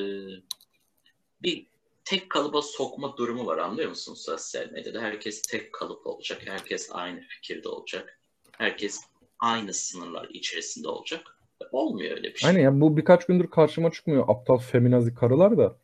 bir 1.42 1.66
tek 2.06 2.30
kalıba 2.30 2.62
sokma 2.62 3.16
durumu 3.16 3.46
var 3.46 3.58
anlıyor 3.58 3.88
musun 3.88 4.14
sosyal 4.14 4.70
medyada? 4.72 5.02
Herkes 5.02 5.42
tek 5.42 5.72
kalıp 5.72 6.06
olacak. 6.06 6.42
Herkes 6.46 6.88
aynı 6.92 7.20
fikirde 7.20 7.68
olacak. 7.68 8.20
Herkes 8.58 9.00
aynı 9.38 9.74
sınırlar 9.74 10.28
içerisinde 10.30 10.88
olacak. 10.88 11.38
Olmuyor 11.72 12.16
öyle 12.16 12.34
bir 12.34 12.38
şey. 12.38 12.50
Aynen 12.50 12.60
ya 12.60 12.80
bu 12.80 12.96
birkaç 12.96 13.26
gündür 13.26 13.50
karşıma 13.50 13.90
çıkmıyor 13.90 14.24
aptal 14.28 14.58
feminazi 14.58 15.14
karılar 15.14 15.58
da. 15.58 15.78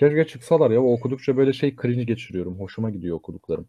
Keşke 0.00 0.26
çıksalar 0.26 0.70
ya. 0.70 0.80
Okudukça 0.80 1.36
böyle 1.36 1.52
şey 1.52 1.76
cringe 1.82 2.04
geçiriyorum. 2.04 2.60
Hoşuma 2.60 2.90
gidiyor 2.90 3.16
okuduklarım. 3.16 3.68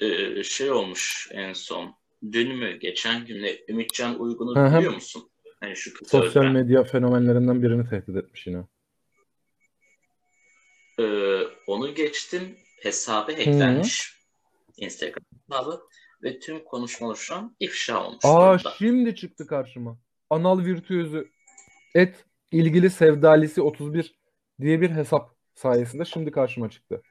Ee, 0.00 0.42
şey 0.42 0.70
olmuş 0.70 1.28
en 1.32 1.52
son. 1.52 1.94
Dün 2.32 2.56
mü 2.56 2.78
geçen 2.78 3.26
günde 3.26 3.64
Ümitcan 3.68 4.20
Uygun'u 4.20 4.54
biliyor 4.54 4.94
musun? 4.94 5.30
Hani 5.64 5.76
şu 5.76 5.94
kısa 5.94 6.18
Sosyal 6.18 6.42
öldüren. 6.42 6.52
medya 6.52 6.84
fenomenlerinden 6.84 7.62
birini 7.62 7.90
tehdit 7.90 8.16
etmiş 8.16 8.46
yine. 8.46 8.64
Ee, 11.00 11.42
onu 11.66 11.94
geçtim. 11.94 12.56
Hesabı 12.82 13.32
hacklenmiş. 13.32 14.20
Instagram 14.76 15.24
hesabı. 15.50 15.82
Ve 16.22 16.38
tüm 16.38 16.64
konuşmalar 16.64 17.14
şu 17.14 17.34
an 17.34 17.56
ifşa 17.60 18.04
olmuş 18.06 18.24
Aa 18.24 18.58
durumda. 18.58 18.74
şimdi 18.78 19.14
çıktı 19.16 19.46
karşıma. 19.46 19.98
Anal 20.30 20.64
virtüözü 20.64 21.30
et 21.94 22.24
ilgili 22.52 22.90
sevdalisi 22.90 23.62
31 23.62 24.14
diye 24.60 24.80
bir 24.80 24.90
hesap 24.90 25.30
sayesinde 25.54 26.04
şimdi 26.04 26.30
karşıma 26.30 26.70
çıktı. 26.70 27.02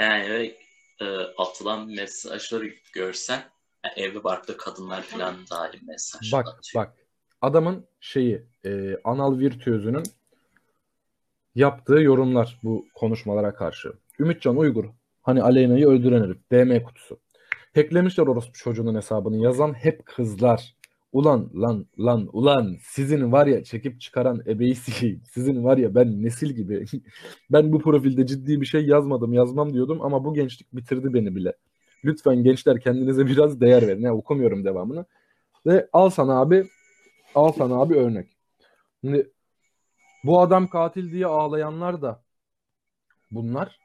Yani 0.00 0.54
e, 1.00 1.04
atılan 1.38 1.88
mesajları 1.88 2.74
görsen 2.92 3.42
yani 3.84 4.06
evli 4.06 4.24
barklı 4.24 4.56
kadınlar 4.56 5.02
falan 5.02 5.34
dahil 5.50 5.78
mesaj 5.86 6.32
Bak 6.32 6.48
atıyor. 6.48 6.84
bak 6.84 6.94
adamın 7.40 7.86
şeyi 8.00 8.46
e, 8.64 8.96
anal 9.04 9.38
virtüözünün 9.38 10.02
yaptığı 11.54 12.00
yorumlar 12.00 12.58
bu 12.62 12.86
konuşmalara 12.94 13.54
karşı. 13.54 13.92
Ümitcan 14.18 14.56
Uygur 14.56 14.84
hani 15.22 15.42
Aleyna'yı 15.42 15.88
öldüren 15.88 16.24
herif 16.24 16.50
DM 16.52 16.84
kutusu. 16.84 17.20
Hacklemişler 17.74 18.26
orospu 18.26 18.52
çocuğunun 18.52 18.94
hesabını 18.94 19.36
yazan 19.36 19.74
hep 19.74 20.06
kızlar. 20.06 20.78
Ulan 21.12 21.50
lan 21.54 21.86
lan 21.98 22.28
ulan 22.32 22.76
sizin 22.82 23.32
var 23.32 23.46
ya 23.46 23.64
çekip 23.64 24.00
çıkaran 24.00 24.42
ebeyi. 24.46 24.74
Sizin 25.24 25.64
var 25.64 25.78
ya 25.78 25.94
ben 25.94 26.22
nesil 26.22 26.50
gibi. 26.50 26.84
ben 27.50 27.72
bu 27.72 27.78
profilde 27.78 28.26
ciddi 28.26 28.60
bir 28.60 28.66
şey 28.66 28.86
yazmadım 28.86 29.32
yazmam 29.32 29.72
diyordum 29.74 30.02
ama 30.02 30.24
bu 30.24 30.34
gençlik 30.34 30.76
bitirdi 30.76 31.14
beni 31.14 31.36
bile. 31.36 31.52
Lütfen 32.04 32.42
gençler 32.44 32.80
kendinize 32.80 33.26
biraz 33.26 33.60
değer 33.60 33.86
verin. 33.86 34.02
Ya 34.02 34.14
okumuyorum 34.14 34.64
devamını. 34.64 35.04
Ve 35.66 35.88
al 35.92 36.10
sana 36.10 36.40
abi 36.40 36.68
al 37.34 37.52
sana 37.52 37.74
abi 37.74 37.94
örnek. 37.94 38.28
Şimdi 39.00 39.30
bu 40.24 40.40
adam 40.40 40.68
katil 40.68 41.12
diye 41.12 41.26
ağlayanlar 41.26 42.02
da 42.02 42.22
bunlar. 43.30 43.78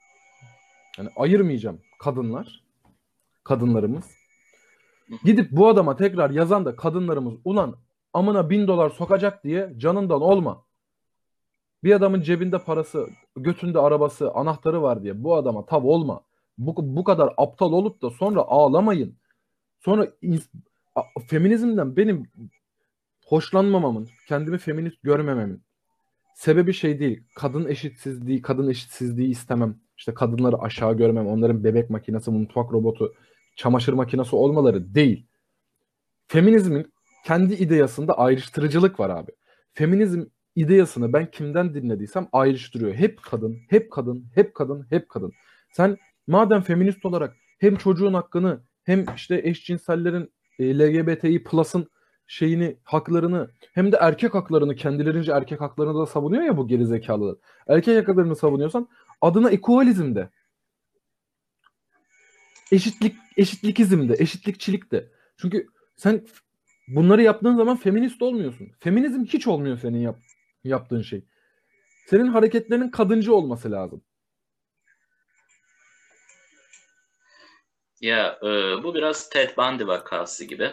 Yani 0.97 1.10
ayırmayacağım 1.15 1.80
kadınlar. 1.99 2.63
Kadınlarımız. 3.43 4.12
Gidip 5.23 5.52
bu 5.52 5.67
adama 5.67 5.95
tekrar 5.95 6.30
yazan 6.30 6.65
da 6.65 6.76
kadınlarımız 6.76 7.34
ulan 7.45 7.76
amına 8.13 8.49
bin 8.49 8.67
dolar 8.67 8.89
sokacak 8.89 9.43
diye 9.43 9.73
canından 9.78 10.21
olma. 10.21 10.65
Bir 11.84 11.93
adamın 11.93 12.21
cebinde 12.21 12.60
parası, 12.60 13.10
götünde 13.36 13.80
arabası, 13.80 14.32
anahtarı 14.32 14.82
var 14.82 15.04
diye 15.04 15.23
bu 15.23 15.36
adama 15.36 15.65
tav 15.65 15.84
olma. 15.84 16.23
Bu, 16.57 16.95
bu 16.95 17.03
kadar 17.03 17.33
aptal 17.37 17.71
olup 17.71 18.01
da 18.01 18.09
sonra 18.09 18.41
ağlamayın. 18.41 19.17
Sonra 19.79 20.11
feminizmden 21.27 21.97
benim 21.97 22.23
hoşlanmamamın, 23.25 24.09
kendimi 24.27 24.57
feminist 24.57 25.03
görmememin 25.03 25.63
sebebi 26.35 26.73
şey 26.73 26.99
değil. 26.99 27.23
Kadın 27.35 27.65
eşitsizliği, 27.65 28.41
kadın 28.41 28.67
eşitsizliği 28.67 29.29
istemem. 29.29 29.75
İşte 29.97 30.13
kadınları 30.13 30.57
aşağı 30.57 30.97
görmem, 30.97 31.27
onların 31.27 31.63
bebek 31.63 31.89
makinesi, 31.89 32.31
mutfak 32.31 32.71
robotu, 32.71 33.13
çamaşır 33.55 33.93
makinesi 33.93 34.35
olmaları 34.35 34.95
değil. 34.95 35.25
Feminizmin 36.27 36.93
kendi 37.25 37.53
ideyasında 37.53 38.17
ayrıştırıcılık 38.17 38.99
var 38.99 39.09
abi. 39.09 39.31
Feminizm 39.73 40.25
ideyasını 40.55 41.13
ben 41.13 41.31
kimden 41.31 41.73
dinlediysem 41.73 42.27
ayrıştırıyor. 42.31 42.93
Hep 42.93 43.23
kadın, 43.23 43.57
hep 43.69 43.91
kadın, 43.91 44.25
hep 44.35 44.55
kadın, 44.55 44.87
hep 44.89 45.09
kadın. 45.09 45.33
Sen 45.71 45.97
madem 46.27 46.62
feminist 46.62 47.05
olarak 47.05 47.36
hem 47.59 47.75
çocuğun 47.75 48.13
hakkını 48.13 48.63
hem 48.83 49.05
işte 49.15 49.41
eşcinsellerin 49.43 50.33
e, 50.59 50.79
LGBTİ 50.79 51.43
plus'ın 51.43 51.88
şeyini, 52.27 52.77
haklarını 52.83 53.51
hem 53.73 53.91
de 53.91 53.97
erkek 54.01 54.33
haklarını 54.33 54.75
kendilerince 54.75 55.31
erkek 55.31 55.62
haklarını 55.62 55.99
da 55.99 56.05
savunuyor 56.05 56.43
ya 56.43 56.57
bu 56.57 56.67
gerizekalılar. 56.67 57.36
Erkek 57.67 58.07
haklarını 58.07 58.36
savunuyorsan 58.36 58.88
adına 59.21 59.49
equalizm 59.49 60.15
de. 60.15 60.29
Eşitlik, 62.71 63.15
eşitlikizm 63.38 64.09
de, 64.09 64.15
eşitlikçilik 64.19 64.91
de. 64.91 65.12
Çünkü 65.38 65.67
sen 65.95 66.25
bunları 66.88 67.23
yaptığın 67.23 67.55
zaman 67.55 67.77
feminist 67.77 68.21
olmuyorsun. 68.21 68.67
Feminizm 68.79 69.23
hiç 69.23 69.47
olmuyor 69.47 69.77
senin 69.77 69.99
yap, 69.99 70.19
yaptığın 70.63 71.01
şey. 71.01 71.25
Senin 72.07 72.27
hareketlerinin 72.27 72.89
kadıncı 72.89 73.36
olması 73.36 73.71
lazım. 73.71 74.01
Ya 78.03 78.39
e, 78.43 78.47
bu 78.83 78.95
biraz 78.95 79.29
Ted 79.29 79.57
Bundy 79.57 79.87
vakası 79.87 80.45
gibi 80.45 80.71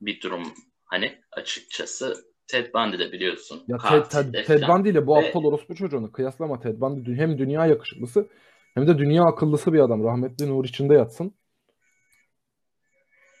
bir 0.00 0.20
durum 0.20 0.42
hani 0.84 1.18
açıkçası. 1.32 2.24
Ted 2.46 2.74
Bundy 2.74 2.98
de 2.98 3.12
biliyorsun. 3.12 3.64
Ya 3.68 3.78
Ted, 3.78 4.32
Ted, 4.32 4.46
Ted. 4.46 4.68
Bundy 4.68 4.88
ile 4.88 5.06
bu 5.06 5.16
Ve- 5.16 5.26
aptal 5.26 5.44
orospu 5.44 5.74
çocuğunu 5.74 6.12
kıyaslama. 6.12 6.60
Ted 6.60 6.80
Bundy 6.80 7.14
hem 7.14 7.38
dünya 7.38 7.66
yakışıklısı 7.66 8.28
hem 8.74 8.88
de 8.88 8.98
dünya 8.98 9.22
akıllısı 9.22 9.72
bir 9.72 9.78
adam. 9.78 10.04
Rahmetli 10.04 10.48
nur 10.48 10.64
içinde 10.64 10.94
yatsın. 10.94 11.34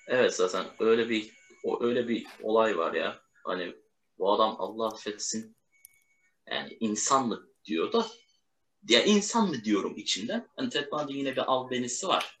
Evet 0.08 0.34
zaten 0.34 0.64
öyle 0.80 1.08
bir 1.08 1.30
o 1.64 1.84
öyle 1.84 2.08
bir 2.08 2.26
olay 2.42 2.78
var 2.78 2.94
ya. 2.94 3.18
Hani 3.44 3.74
bu 4.18 4.32
adam 4.32 4.56
Allah 4.58 4.86
affetsin 4.86 5.56
yani 6.50 6.76
insanlık 6.80 7.64
diyor 7.64 7.92
da 7.92 8.06
ya 8.88 9.04
insan 9.04 9.48
mı 9.48 9.64
diyorum 9.64 9.94
içinden. 9.96 10.48
Hani 10.56 10.70
Ted 10.70 10.92
Bundy 10.92 11.12
yine 11.12 11.32
bir 11.32 11.52
albenisi 11.52 12.08
var. 12.08 12.37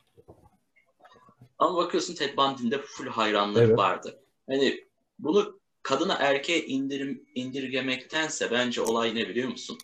Ama 1.58 1.76
bakıyorsun 1.76 2.14
Ted 2.14 2.36
Bundy'nin 2.36 2.70
de 2.70 2.82
full 2.82 3.06
hayranları 3.06 3.64
Evet. 3.64 3.78
vardı. 3.78 4.22
Hani 4.46 4.88
bunu 5.18 5.60
kadına 5.82 6.14
erkeğe 6.14 6.66
indirim, 6.66 7.28
indirgemektense 7.34 8.50
bence 8.50 8.80
olay 8.80 9.14
ne 9.14 9.28
biliyor 9.28 9.48
musun? 9.48 9.78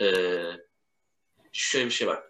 Ee, 0.00 0.42
şöyle 1.52 1.86
bir 1.86 1.90
şey 1.90 2.08
var. 2.08 2.24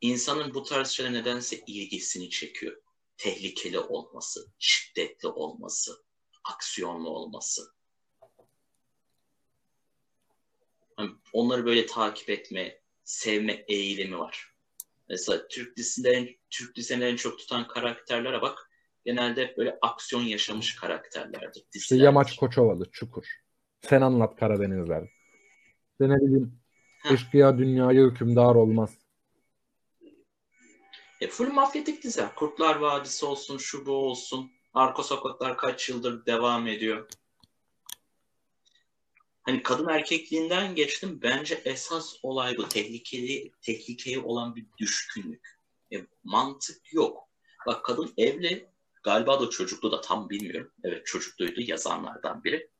İnsanın 0.00 0.54
bu 0.54 0.62
tarz 0.62 0.88
şeylere 0.88 1.14
nedense 1.14 1.62
ilgisini 1.66 2.30
çekiyor 2.30 2.82
tehlikeli 3.16 3.78
olması, 3.78 4.48
şiddetli 4.58 5.28
olması, 5.28 6.04
aksiyonlu 6.44 7.10
olması. 7.10 7.72
Yani 10.98 11.10
onları 11.32 11.66
böyle 11.66 11.86
takip 11.86 12.30
etme, 12.30 12.80
sevme 13.04 13.64
eğilimi 13.68 14.18
var. 14.18 14.54
Mesela 15.08 15.48
Türk 15.48 15.76
dizisinde 15.76 16.10
en, 16.10 16.37
Türk 16.50 16.76
dizisinde 16.76 17.08
en 17.08 17.16
çok 17.16 17.38
tutan 17.38 17.68
karakterlere 17.68 18.42
bak. 18.42 18.70
Genelde 19.04 19.46
hep 19.46 19.58
böyle 19.58 19.78
aksiyon 19.82 20.22
yaşamış 20.22 20.76
karakterlerdir. 20.76 21.48
İşte 21.60 21.72
dizilerdir. 21.74 22.04
Yamaç 22.04 22.36
Koçovalı, 22.36 22.90
Çukur. 22.90 23.24
Sen 23.80 24.00
anlat 24.00 24.36
Karadenizler. 24.36 25.02
İşte 25.92 26.08
ne 26.08 26.16
bileyim 26.16 26.60
Heh. 27.02 27.12
eşkıya 27.12 27.58
dünyaya 27.58 28.06
hükümdar 28.06 28.54
olmaz. 28.54 28.98
E, 31.20 31.28
full 31.28 31.52
mafyatik 31.52 32.02
dizi. 32.02 32.22
Kurtlar 32.36 32.76
Vadisi 32.76 33.26
olsun, 33.26 33.58
şu 33.58 33.86
bu 33.86 33.92
olsun. 33.92 34.50
Arka 34.74 35.02
Sokaklar 35.02 35.56
kaç 35.56 35.88
yıldır 35.88 36.26
devam 36.26 36.66
ediyor. 36.66 37.08
Hani 39.42 39.62
kadın 39.62 39.88
erkekliğinden 39.88 40.74
geçtim. 40.74 41.18
Bence 41.22 41.62
esas 41.64 42.16
olay 42.22 42.56
bu. 42.56 42.68
Tehlikeli, 42.68 43.52
tehlikeye 43.62 44.18
olan 44.18 44.56
bir 44.56 44.66
düşkünlük. 44.78 45.57
E, 45.92 46.06
mantık 46.24 46.92
yok. 46.92 47.28
Bak 47.66 47.84
kadın 47.84 48.14
evli. 48.16 48.70
Galiba 49.02 49.40
da 49.40 49.50
çocuklu 49.50 49.92
da 49.92 50.00
tam 50.00 50.30
bilmiyorum. 50.30 50.72
Evet 50.84 51.06
çocukluydu 51.06 51.60
yazanlardan 51.60 52.44
biri. 52.44 52.70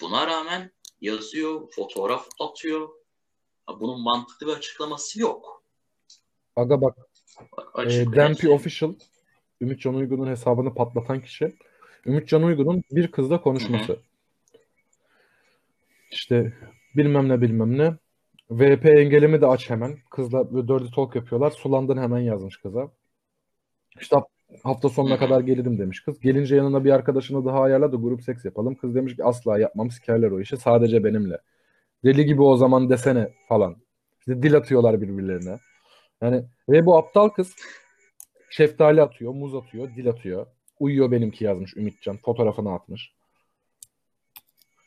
Buna 0.00 0.26
rağmen 0.26 0.70
yazıyor, 1.00 1.70
fotoğraf 1.70 2.28
atıyor. 2.40 2.88
Bunun 3.80 4.02
mantıklı 4.02 4.46
bir 4.46 4.52
açıklaması 4.52 5.20
yok. 5.20 5.64
Aga 6.56 6.80
bak 6.80 6.98
e, 7.38 7.52
açık 7.74 8.12
ve 8.12 8.16
Dempi. 8.16 8.50
Official 8.50 8.94
Ümit 9.60 9.80
Can 9.80 9.94
Uygun'un 9.94 10.26
hesabını 10.26 10.74
patlatan 10.74 11.20
kişi. 11.20 11.56
Ümit 12.06 12.28
Can 12.28 12.42
Uygun'un 12.42 12.84
bir 12.90 13.10
kızla 13.10 13.42
konuşması. 13.42 13.98
İşte 16.10 16.52
bilmem 16.96 17.28
ne 17.28 17.40
bilmem 17.40 17.78
ne. 17.78 17.96
VP 18.52 18.86
engelimi 18.86 19.40
de 19.40 19.46
aç 19.46 19.70
hemen. 19.70 19.98
Kızla 20.10 20.68
dirty 20.68 20.94
talk 20.94 21.16
yapıyorlar. 21.16 21.50
Sulandın 21.50 21.96
hemen 21.96 22.18
yazmış 22.18 22.56
kıza. 22.56 22.90
İşte 24.00 24.16
hafta 24.62 24.88
sonuna 24.88 25.18
kadar 25.18 25.40
gelirim 25.40 25.78
demiş 25.78 26.00
kız. 26.00 26.20
Gelince 26.20 26.56
yanına 26.56 26.84
bir 26.84 26.90
arkadaşını 26.90 27.44
daha 27.44 27.60
ayarla 27.60 27.92
da 27.92 27.96
grup 27.96 28.22
seks 28.22 28.44
yapalım. 28.44 28.74
Kız 28.74 28.94
demiş 28.94 29.16
ki 29.16 29.24
asla 29.24 29.58
yapmam 29.58 29.90
sikerler 29.90 30.30
o 30.30 30.40
işi 30.40 30.56
sadece 30.56 31.04
benimle. 31.04 31.38
Deli 32.04 32.24
gibi 32.26 32.42
o 32.42 32.56
zaman 32.56 32.90
desene 32.90 33.28
falan. 33.48 33.76
İşte 34.18 34.42
dil 34.42 34.56
atıyorlar 34.56 35.00
birbirlerine. 35.00 35.58
Yani 36.22 36.44
ve 36.68 36.86
bu 36.86 36.96
aptal 36.96 37.28
kız 37.28 37.54
şeftali 38.50 39.02
atıyor, 39.02 39.32
muz 39.32 39.54
atıyor, 39.54 39.88
dil 39.96 40.08
atıyor. 40.08 40.46
Uyuyor 40.80 41.10
benimki 41.10 41.44
yazmış 41.44 41.76
Ümitcan. 41.76 42.16
Fotoğrafını 42.16 42.74
atmış. 42.74 43.12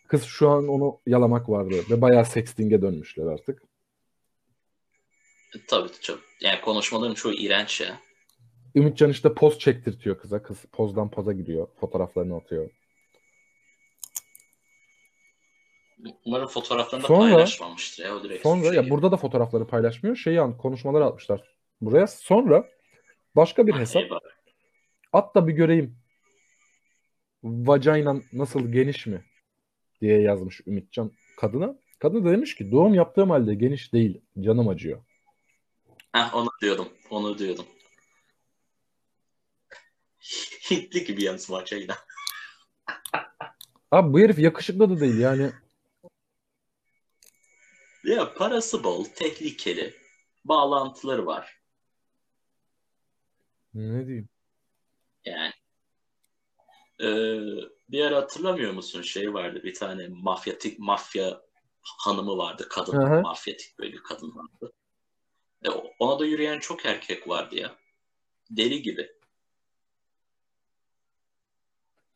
Kız 0.07 0.23
şu 0.23 0.49
an 0.49 0.67
onu 0.67 0.99
yalamak 1.05 1.49
vardı 1.49 1.75
ve 1.89 2.01
bayağı 2.01 2.25
sexting'e 2.25 2.81
dönmüşler 2.81 3.25
artık. 3.25 3.61
Tabii 5.67 5.89
çok. 6.01 6.19
Yani 6.41 6.61
konuşmaların 6.61 7.13
çoğu 7.13 7.33
iğrenç 7.33 7.81
ya. 7.81 7.99
Ümitcan 8.75 9.09
işte 9.09 9.33
poz 9.33 9.59
çektirtiyor 9.59 10.17
kıza. 10.19 10.43
Kız 10.43 10.65
pozdan 10.71 11.11
poza 11.11 11.33
gidiyor. 11.33 11.67
Fotoğraflarını 11.79 12.37
atıyor. 12.37 12.69
Umarım 16.25 16.47
fotoğraflarını 16.47 17.03
da 17.03 17.07
Sonra- 17.07 17.19
paylaşmamıştır 17.33 18.05
ya. 18.05 18.15
O 18.15 18.23
direkt 18.23 18.43
Sonra 18.43 18.75
ya 18.75 18.89
burada 18.89 19.11
da 19.11 19.17
fotoğrafları 19.17 19.67
paylaşmıyor. 19.67 20.15
Şeyi 20.15 20.41
an 20.41 20.57
konuşmalar 20.57 21.01
atmışlar 21.01 21.55
buraya. 21.81 22.07
Sonra 22.07 22.69
başka 23.35 23.67
bir 23.67 23.73
hesap 23.73 24.03
Eyvah. 24.03 24.19
at 25.13 25.35
da 25.35 25.47
bir 25.47 25.53
göreyim. 25.53 25.97
Vagina 27.43 28.15
nasıl 28.33 28.71
geniş 28.71 29.05
mi 29.05 29.23
diye 30.01 30.21
yazmış 30.21 30.61
Ümitcan 30.67 31.11
kadına. 31.37 31.75
Kadın 31.99 32.25
da 32.25 32.31
demiş 32.31 32.55
ki 32.55 32.71
doğum 32.71 32.93
yaptığım 32.93 33.29
halde 33.29 33.55
geniş 33.55 33.93
değil. 33.93 34.21
Canım 34.39 34.67
acıyor. 34.67 35.03
Heh, 36.11 36.35
onu 36.35 36.49
diyordum. 36.61 36.89
Onu 37.09 37.37
diyordum. 37.37 37.65
Hintli 40.71 41.05
gibi 41.05 41.23
yalnız 41.23 41.51
vagina. 41.51 41.95
Abi 43.91 44.13
bu 44.13 44.19
herif 44.19 44.39
yakışıklı 44.39 44.89
da 44.89 44.99
değil 44.99 45.19
yani. 45.19 45.51
Ya 48.03 48.33
parası 48.33 48.83
bol, 48.83 49.05
tehlikeli. 49.05 49.95
Bağlantıları 50.45 51.25
var. 51.25 51.61
Ne 53.73 54.07
diyeyim? 54.07 54.29
Yani. 55.25 55.53
Ee, 57.01 57.39
bir 57.89 58.01
ara 58.01 58.15
hatırlamıyor 58.17 58.73
musun 58.73 59.01
şey 59.01 59.33
vardı 59.33 59.61
bir 59.63 59.73
tane 59.73 60.07
mafyatik 60.07 60.79
mafya 60.79 61.41
hanımı 61.81 62.37
vardı 62.37 62.67
kadın 62.69 63.01
Hı 63.01 63.15
hı. 63.15 63.21
mafyatik 63.21 63.79
böyle 63.79 63.97
kadın 63.97 64.35
vardı. 64.35 64.73
E, 65.65 65.69
ona 65.99 66.19
da 66.19 66.25
yürüyen 66.25 66.59
çok 66.59 66.85
erkek 66.85 67.27
vardı 67.27 67.55
ya. 67.55 67.75
Deli 68.51 68.81
gibi. 68.81 69.11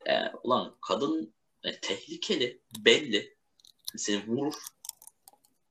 E, 0.05 0.13
ulan 0.43 0.75
kadın 0.81 1.33
e, 1.63 1.79
tehlikeli 1.79 2.61
belli. 2.85 3.37
Seni 3.97 4.27
vurur. 4.27 4.53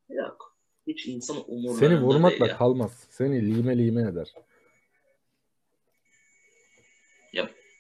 Yok. 0.08 0.56
Hiç 0.86 1.06
insanın 1.06 1.44
umurlarında 1.46 1.78
Seni 1.78 1.90
değil 1.90 2.02
vurmakla 2.02 2.46
ya. 2.46 2.56
kalmaz. 2.56 3.06
Seni 3.10 3.56
lime 3.56 3.78
lime 3.78 4.02
eder. 4.02 4.34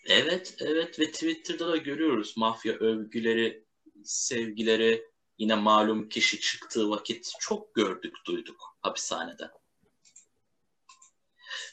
Evet, 0.08 0.56
evet 0.60 1.00
ve 1.00 1.12
Twitter'da 1.12 1.68
da 1.68 1.76
görüyoruz 1.76 2.36
mafya 2.36 2.72
övgüleri, 2.72 3.64
sevgileri. 4.04 5.08
Yine 5.38 5.54
malum 5.54 6.08
kişi 6.08 6.40
çıktığı 6.40 6.90
vakit 6.90 7.32
çok 7.40 7.74
gördük, 7.74 8.14
duyduk 8.26 8.76
hapishanede. 8.80 9.50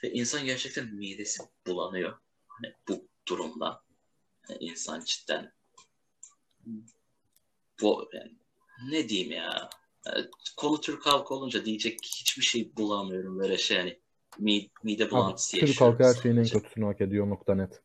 Ve 0.04 0.12
insan 0.12 0.46
gerçekten 0.46 0.96
midesi 0.96 1.44
bulanıyor. 1.68 2.20
Hani 2.48 2.74
bu 2.88 3.08
durumda. 3.28 3.84
Yani 4.50 4.64
insan 4.64 5.04
cidden 5.06 5.54
bu 7.82 8.10
yani 8.14 8.36
ne 8.90 9.10
diyeyim 9.10 9.32
ya 9.32 9.70
Yani 10.06 10.30
konu 10.58 10.82
Türk 10.82 11.06
halkı 11.06 11.34
olunca 11.34 11.66
diyecek 11.66 12.00
hiçbir 12.04 12.44
şey 12.44 12.76
bulamıyorum 12.78 13.40
böyle 13.40 13.58
şey 13.58 13.78
hani 13.78 14.00
mide, 14.40 14.68
mide 14.84 15.04
Abi, 15.06 15.12
bulantısı 15.12 15.52
Türk 15.52 15.62
yaşıyorum 15.62 15.98
halkı 15.98 16.10
her 16.10 16.22
şeyin 16.22 16.38
en 16.38 16.48
kötüsünü 16.48 16.86
hak 16.86 17.02
ediyor 17.02 17.30
nokta 17.30 17.56
net. 17.56 17.85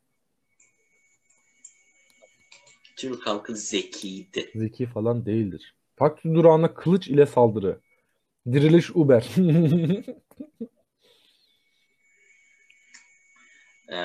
Türk 3.01 3.27
halkı 3.27 3.57
zekiydi. 3.57 4.51
Zeki 4.55 4.87
falan 4.87 5.27
değildir. 5.27 5.75
Taksi 5.97 6.35
durağına 6.35 6.75
kılıç 6.75 7.09
ile 7.09 7.27
saldırı. 7.27 7.81
Diriliş 8.47 8.91
Uber. 8.91 9.27
Ee, 13.89 13.97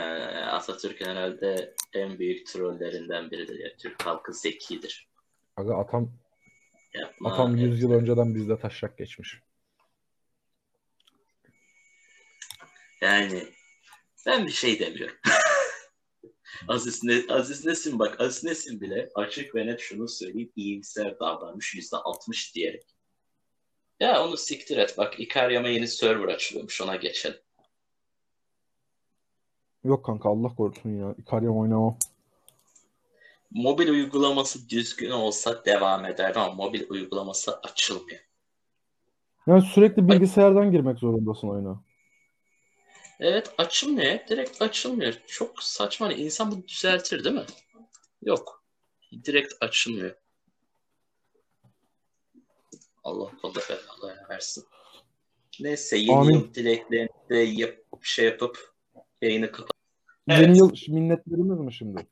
Atatürk'ün 0.52 1.06
herhalde 1.06 1.76
en 1.94 2.20
büyük 2.20 2.48
trollerinden 2.48 3.32
biridir. 3.32 3.60
Ya. 3.60 3.78
Türk 3.78 4.06
halkı 4.06 4.34
zekidir. 4.34 5.08
Aga 5.58 5.76
atam 5.76 6.12
Yapma, 6.94 7.34
atam 7.34 7.56
100 7.56 7.82
yıl 7.82 7.90
etme. 7.90 8.02
önceden 8.02 8.36
bizde 8.36 8.60
taşak 8.60 8.98
geçmiş. 8.98 9.40
Yani 13.02 13.44
ben 14.26 14.46
bir 14.46 14.52
şey 14.52 14.80
demiyorum. 14.80 15.16
Aziz, 16.68 17.04
ne, 17.04 17.22
Aziz 17.30 17.66
Nesin 17.66 18.00
bak 18.00 18.22
Aziz 18.22 18.44
Nesin 18.44 18.82
bile 18.82 19.10
açık 19.16 19.56
ve 19.56 19.68
net 19.68 19.80
şunu 19.80 20.08
söyleyip 20.08 20.52
iyimser 20.56 21.20
davranmış 21.20 21.76
yüzde 21.76 21.98
altmış 21.98 22.56
diyerek. 22.56 22.84
Ya 24.00 24.24
onu 24.26 24.38
siktir 24.38 24.78
et 24.78 24.96
bak 24.98 25.20
Ikaryam'a 25.20 25.68
yeni 25.68 25.88
server 25.88 26.28
açılıyormuş 26.28 26.82
ona 26.82 26.96
geçelim. 26.96 27.38
Yok 29.84 30.06
kanka 30.06 30.30
Allah 30.30 30.56
korusun 30.56 30.90
ya. 30.90 31.16
İkaryam 31.18 31.58
oynamam. 31.58 31.98
Mobil 33.52 33.90
uygulaması 33.90 34.70
düzgün 34.70 35.12
olsa 35.12 35.66
devam 35.66 36.06
ederdi 36.06 36.40
ama 36.40 36.54
mobil 36.54 36.90
uygulaması 36.90 37.60
açılmıyor. 37.60 38.20
Yani 39.48 39.62
sürekli 39.62 40.08
bilgisayardan 40.08 40.72
girmek 40.72 41.00
zorundasın 41.00 41.50
oyuna. 41.50 41.82
Evet 43.20 43.54
açılmıyor. 43.58 44.20
Direkt 44.30 44.62
açılmıyor. 44.62 45.14
Çok 45.28 45.64
saçma. 45.64 46.08
Hani 46.08 46.14
insan 46.14 46.52
bunu 46.52 46.68
düzeltir 46.68 47.24
değil 47.24 47.36
mi? 47.36 47.46
Yok. 48.22 48.64
Direkt 49.26 49.54
açılmıyor. 49.62 50.16
Allah 53.04 53.32
kolla 53.42 53.60
belalarını 53.70 54.30
versin. 54.30 54.64
Neyse 55.60 55.98
yeni 55.98 56.20
Amin. 56.20 56.34
yıl 56.34 56.54
dileklerini 56.54 57.10
de 57.30 57.36
yap, 57.36 57.76
şey 58.02 58.26
yapıp 58.26 58.74
yayını 59.22 59.52
kapat. 59.52 59.72
Yeni 60.28 60.42
Evet. 60.42 60.58
yıl 60.58 60.72
minnetlerimiz 60.88 61.60
mi 61.60 61.74
şimdi? 61.74 62.08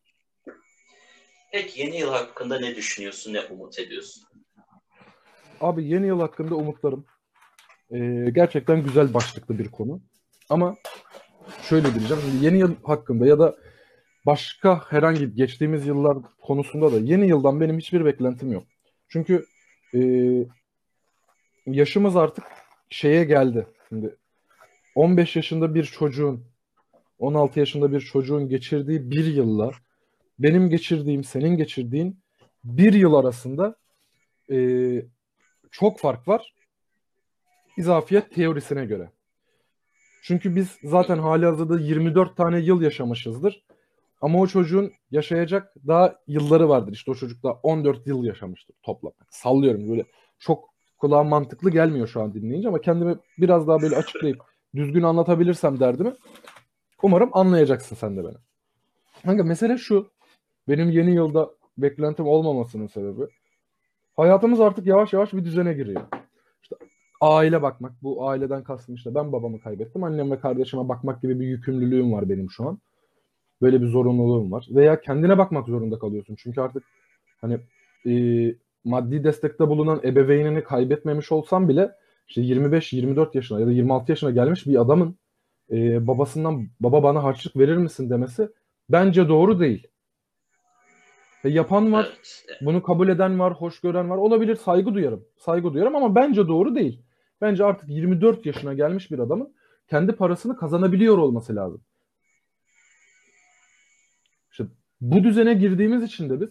Peki 1.51 1.81
yeni 1.81 1.99
yıl 1.99 2.09
hakkında 2.09 2.59
ne 2.59 2.75
düşünüyorsun, 2.75 3.33
ne 3.33 3.41
umut 3.41 3.79
ediyorsun? 3.79 4.23
Abi 5.61 5.87
yeni 5.87 6.07
yıl 6.07 6.19
hakkında 6.19 6.55
umutlarım. 6.55 7.05
Ee, 7.91 8.29
gerçekten 8.33 8.83
güzel 8.83 9.13
başlıklı 9.13 9.59
bir 9.59 9.71
konu. 9.71 10.01
Ama 10.53 10.75
şöyle 11.69 11.95
diyeceğim. 11.95 12.23
Yeni 12.41 12.57
yıl 12.57 12.75
hakkında 12.83 13.25
ya 13.25 13.39
da 13.39 13.55
başka 14.25 14.91
herhangi 14.91 15.35
geçtiğimiz 15.35 15.87
yıllar 15.87 16.17
konusunda 16.41 16.91
da 16.91 16.99
yeni 16.99 17.27
yıldan 17.27 17.61
benim 17.61 17.77
hiçbir 17.77 18.05
beklentim 18.05 18.51
yok. 18.51 18.63
Çünkü 19.09 19.45
e, 19.93 19.99
yaşımız 21.65 22.15
artık 22.15 22.43
şeye 22.89 23.23
geldi. 23.23 23.67
Şimdi 23.89 24.15
15 24.95 25.35
yaşında 25.35 25.75
bir 25.75 25.83
çocuğun 25.83 26.45
16 27.19 27.59
yaşında 27.59 27.91
bir 27.91 28.01
çocuğun 28.01 28.49
geçirdiği 28.49 29.11
bir 29.11 29.25
yılla 29.25 29.71
benim 30.39 30.69
geçirdiğim, 30.69 31.23
senin 31.23 31.57
geçirdiğin 31.57 32.19
bir 32.63 32.93
yıl 32.93 33.13
arasında 33.13 33.75
e, 34.51 34.57
çok 35.71 35.99
fark 35.99 36.27
var. 36.27 36.53
İzafiyet 37.77 38.35
teorisine 38.35 38.85
göre. 38.85 39.09
Çünkü 40.23 40.55
biz 40.55 40.77
zaten 40.83 41.17
hali 41.17 41.45
hazırda 41.45 41.79
24 41.79 42.37
tane 42.37 42.59
yıl 42.59 42.81
yaşamışızdır. 42.81 43.63
Ama 44.21 44.39
o 44.39 44.47
çocuğun 44.47 44.91
yaşayacak 45.11 45.73
daha 45.87 46.15
yılları 46.27 46.69
vardır. 46.69 46.93
İşte 46.93 47.11
o 47.11 47.15
çocuk 47.15 47.43
da 47.43 47.51
14 47.51 48.07
yıl 48.07 48.23
yaşamıştır 48.23 48.75
toplam. 48.83 49.13
Sallıyorum 49.29 49.89
böyle 49.89 50.05
çok 50.39 50.69
kulağa 50.97 51.23
mantıklı 51.23 51.71
gelmiyor 51.71 52.07
şu 52.07 52.21
an 52.21 52.33
dinleyince 52.33 52.67
ama 52.67 52.81
kendimi 52.81 53.15
biraz 53.37 53.67
daha 53.67 53.81
böyle 53.81 53.95
açıklayıp 53.95 54.41
düzgün 54.75 55.03
anlatabilirsem 55.03 55.79
derdimi 55.79 56.13
umarım 57.01 57.29
anlayacaksın 57.33 57.95
sen 57.95 58.17
de 58.17 58.23
beni. 58.23 58.37
Kanka 59.25 59.43
mesele 59.43 59.77
şu. 59.77 60.07
Benim 60.67 60.89
yeni 60.89 61.15
yılda 61.15 61.49
beklentim 61.77 62.27
olmamasının 62.27 62.87
sebebi 62.87 63.23
hayatımız 64.15 64.61
artık 64.61 64.87
yavaş 64.87 65.13
yavaş 65.13 65.33
bir 65.33 65.45
düzene 65.45 65.73
giriyor. 65.73 66.01
İşte 66.63 66.75
aile 67.23 67.61
bakmak. 67.61 68.03
Bu 68.03 68.29
aileden 68.29 68.63
kastım 68.63 68.95
işte 68.95 69.15
ben 69.15 69.31
babamı 69.31 69.59
kaybettim. 69.59 70.03
Annem 70.03 70.31
ve 70.31 70.39
kardeşime 70.39 70.89
bakmak 70.89 71.21
gibi 71.21 71.39
bir 71.39 71.47
yükümlülüğüm 71.47 72.13
var 72.13 72.29
benim 72.29 72.51
şu 72.51 72.67
an. 72.67 72.79
Böyle 73.61 73.81
bir 73.81 73.87
zorunluluğum 73.87 74.51
var. 74.51 74.67
Veya 74.69 75.01
kendine 75.01 75.37
bakmak 75.37 75.67
zorunda 75.67 75.99
kalıyorsun. 75.99 76.35
Çünkü 76.35 76.61
artık 76.61 76.83
hani 77.41 77.59
e, 78.05 78.13
maddi 78.83 79.23
destekte 79.23 79.67
bulunan 79.67 80.01
ebeveynini 80.03 80.63
kaybetmemiş 80.63 81.31
olsam 81.31 81.69
bile 81.69 81.91
işte 82.27 82.41
25-24 82.41 83.29
yaşına 83.33 83.59
ya 83.59 83.67
da 83.67 83.71
26 83.71 84.11
yaşına 84.11 84.31
gelmiş 84.31 84.67
bir 84.67 84.81
adamın 84.81 85.17
e, 85.71 86.07
babasından 86.07 86.67
baba 86.79 87.03
bana 87.03 87.23
harçlık 87.23 87.57
verir 87.57 87.77
misin 87.77 88.09
demesi 88.09 88.49
bence 88.89 89.29
doğru 89.29 89.59
değil. 89.59 89.87
E, 91.43 91.49
yapan 91.49 91.93
var, 91.93 92.17
bunu 92.61 92.83
kabul 92.83 93.07
eden 93.07 93.39
var, 93.39 93.53
hoş 93.53 93.81
gören 93.81 94.09
var. 94.09 94.17
Olabilir, 94.17 94.55
saygı 94.55 94.93
duyarım. 94.93 95.25
Saygı 95.37 95.73
duyarım 95.73 95.95
ama 95.95 96.15
bence 96.15 96.47
doğru 96.47 96.75
değil. 96.75 97.01
Bence 97.43 97.65
artık 97.65 97.89
24 97.89 98.45
yaşına 98.45 98.73
gelmiş 98.73 99.11
bir 99.11 99.19
adamın 99.19 99.53
kendi 99.89 100.11
parasını 100.11 100.57
kazanabiliyor 100.57 101.17
olması 101.17 101.55
lazım. 101.55 101.81
İşte 104.51 104.63
bu 105.01 105.23
düzene 105.23 105.53
girdiğimiz 105.53 106.03
için 106.03 106.29
de 106.29 106.41
biz 106.41 106.49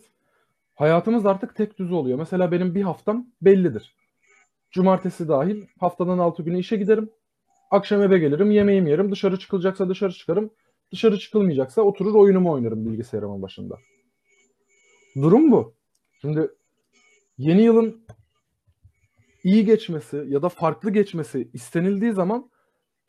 hayatımız 0.74 1.26
artık 1.26 1.56
tek 1.56 1.78
düze 1.78 1.94
oluyor. 1.94 2.18
Mesela 2.18 2.52
benim 2.52 2.74
bir 2.74 2.82
haftam 2.82 3.26
bellidir. 3.42 3.96
Cumartesi 4.70 5.28
dahil 5.28 5.66
haftadan 5.80 6.18
6 6.18 6.42
günü 6.42 6.58
işe 6.58 6.76
giderim. 6.76 7.10
Akşam 7.70 8.02
eve 8.02 8.18
gelirim, 8.18 8.50
yemeğimi 8.50 8.90
yerim. 8.90 9.12
Dışarı 9.12 9.38
çıkılacaksa 9.38 9.88
dışarı 9.88 10.12
çıkarım. 10.12 10.50
Dışarı 10.92 11.18
çıkılmayacaksa 11.18 11.82
oturur 11.82 12.14
oyunumu 12.14 12.52
oynarım 12.52 12.86
bilgisayarımın 12.86 13.42
başında. 13.42 13.78
Durum 15.16 15.52
bu. 15.52 15.74
Şimdi 16.20 16.50
yeni 17.38 17.62
yılın 17.62 18.01
iyi 19.44 19.64
geçmesi 19.64 20.24
ya 20.28 20.42
da 20.42 20.48
farklı 20.48 20.90
geçmesi 20.90 21.50
istenildiği 21.52 22.12
zaman 22.12 22.50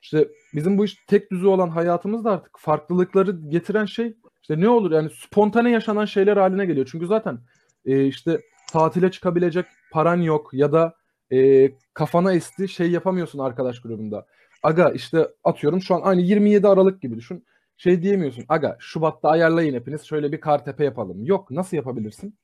işte 0.02 0.28
bizim 0.54 0.78
bu 0.78 0.86
iş 0.86 1.06
tek 1.08 1.32
düze 1.32 1.48
olan 1.48 1.70
hayatımızda 1.70 2.32
artık 2.32 2.60
farklılıkları 2.60 3.32
getiren 3.50 3.86
şey 3.86 4.18
işte 4.42 4.60
ne 4.60 4.70
olur 4.70 4.92
yani 4.92 5.10
spontane 5.10 5.72
yaşanan 5.72 6.06
şeyler 6.06 6.38
haline 6.38 6.66
geliyor. 6.66 6.88
Çünkü 6.92 7.08
zaten 7.08 7.40
e, 7.86 8.06
işte 8.06 8.42
tatile 8.72 9.12
çıkabilecek 9.12 9.66
paran 9.92 10.22
yok 10.22 10.50
ya 10.54 10.72
da 10.72 10.96
e, 11.32 11.70
kafana 11.94 12.34
esti 12.34 12.68
şey 12.68 12.92
yapamıyorsun 12.92 13.40
arkadaş 13.40 13.82
grubunda. 13.82 14.26
Aga 14.64 14.90
işte 14.90 15.28
atıyorum 15.44 15.82
şu 15.82 15.96
an 15.96 16.02
aynı 16.04 16.22
27 16.22 16.68
Aralık 16.68 17.02
gibi 17.02 17.18
düşün. 17.18 17.46
Şey 17.78 18.02
diyemiyorsun. 18.02 18.46
Aga 18.50 18.78
Şubat'ta 18.80 19.30
ayarlayın 19.30 19.74
hepiniz 19.74 20.04
şöyle 20.04 20.32
bir 20.32 20.42
Kartepe 20.42 20.84
yapalım. 20.86 21.26
Yok 21.26 21.52
nasıl 21.52 21.78
yapabilirsin? 21.78 22.38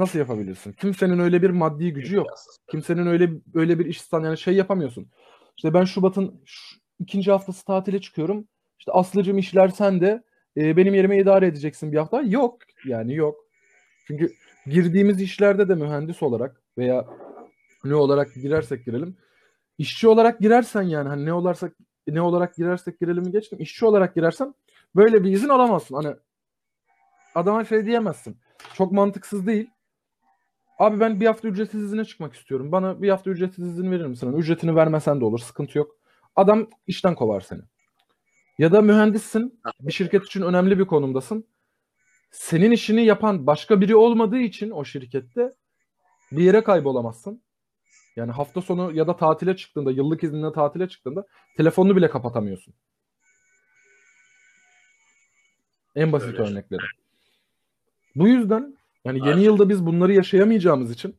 Nasıl 0.00 0.18
yapabilirsin? 0.18 0.72
Kimsenin 0.72 1.18
öyle 1.18 1.42
bir 1.42 1.50
maddi 1.50 1.92
gücü 1.92 2.16
yok. 2.16 2.26
Kimsenin 2.70 3.06
öyle 3.06 3.30
öyle 3.54 3.78
bir 3.78 3.86
iş 3.86 4.12
yani 4.12 4.38
şey 4.38 4.54
yapamıyorsun. 4.54 5.10
İşte 5.56 5.74
ben 5.74 5.84
Şubat'ın 5.84 6.42
şu- 6.44 6.80
ikinci 6.98 7.30
haftası 7.30 7.64
tatile 7.64 8.00
çıkıyorum. 8.00 8.48
İşte 8.78 8.92
Aslıcığım 8.92 9.38
işler 9.38 9.68
sende. 9.68 10.22
E, 10.56 10.76
benim 10.76 10.94
yerime 10.94 11.18
idare 11.18 11.46
edeceksin 11.46 11.92
bir 11.92 11.96
hafta. 11.98 12.22
Yok 12.22 12.58
yani 12.84 13.14
yok. 13.14 13.36
Çünkü 14.06 14.32
girdiğimiz 14.66 15.22
işlerde 15.22 15.68
de 15.68 15.74
mühendis 15.74 16.22
olarak 16.22 16.62
veya 16.78 17.06
ne 17.84 17.94
olarak 17.94 18.34
girersek 18.34 18.86
girelim. 18.86 19.16
işçi 19.78 20.08
olarak 20.08 20.40
girersen 20.40 20.82
yani 20.82 21.08
hani 21.08 21.24
ne 21.24 21.32
olarsak 21.32 21.72
ne 22.06 22.20
olarak 22.20 22.54
girersek 22.56 23.00
girelim 23.00 23.32
geçtim. 23.32 23.58
İşçi 23.60 23.86
olarak 23.86 24.14
girersen 24.14 24.54
böyle 24.96 25.24
bir 25.24 25.32
izin 25.32 25.48
alamazsın. 25.48 25.94
Hani 25.94 26.16
adama 27.34 27.64
şey 27.64 27.86
diyemezsin. 27.86 28.36
Çok 28.74 28.92
mantıksız 28.92 29.46
değil. 29.46 29.70
Abi 30.80 31.00
ben 31.00 31.20
bir 31.20 31.26
hafta 31.26 31.48
ücretsiz 31.48 31.82
izine 31.82 32.04
çıkmak 32.04 32.34
istiyorum. 32.34 32.72
Bana 32.72 33.02
bir 33.02 33.08
hafta 33.08 33.30
ücretsiz 33.30 33.66
izin 33.68 33.90
verir 33.90 34.06
misin? 34.06 34.26
Hani 34.26 34.38
ücretini 34.38 34.76
vermesen 34.76 35.20
de 35.20 35.24
olur. 35.24 35.38
Sıkıntı 35.38 35.78
yok. 35.78 35.96
Adam 36.36 36.70
işten 36.86 37.14
kovar 37.14 37.40
seni. 37.40 37.60
Ya 38.58 38.72
da 38.72 38.82
mühendissin. 38.82 39.60
Bir 39.80 39.92
şirket 39.92 40.24
için 40.24 40.42
önemli 40.42 40.78
bir 40.78 40.84
konumdasın. 40.84 41.46
Senin 42.30 42.70
işini 42.70 43.04
yapan 43.04 43.46
başka 43.46 43.80
biri 43.80 43.96
olmadığı 43.96 44.38
için 44.38 44.70
o 44.70 44.84
şirkette 44.84 45.50
bir 46.32 46.42
yere 46.42 46.64
kaybolamazsın. 46.64 47.42
Yani 48.16 48.32
hafta 48.32 48.62
sonu 48.62 48.92
ya 48.92 49.06
da 49.06 49.16
tatile 49.16 49.56
çıktığında, 49.56 49.90
yıllık 49.90 50.24
iznine 50.24 50.52
tatile 50.52 50.88
çıktığında 50.88 51.26
telefonunu 51.56 51.96
bile 51.96 52.10
kapatamıyorsun. 52.10 52.74
En 55.96 56.12
basit 56.12 56.28
Öyle. 56.28 56.42
örnekleri. 56.42 56.82
Bu 58.16 58.28
yüzden 58.28 58.79
yani 59.04 59.28
yeni 59.28 59.42
yılda 59.44 59.68
biz 59.68 59.86
bunları 59.86 60.12
yaşayamayacağımız 60.12 60.90
için 60.90 61.16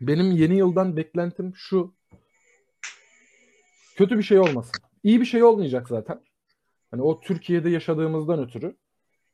benim 0.00 0.30
yeni 0.30 0.56
yıldan 0.56 0.96
beklentim 0.96 1.52
şu. 1.56 1.94
Kötü 3.96 4.18
bir 4.18 4.22
şey 4.22 4.38
olmasın. 4.38 4.82
İyi 5.02 5.20
bir 5.20 5.26
şey 5.26 5.42
olmayacak 5.42 5.88
zaten. 5.88 6.20
Hani 6.90 7.02
o 7.02 7.20
Türkiye'de 7.20 7.70
yaşadığımızdan 7.70 8.44
ötürü. 8.46 8.76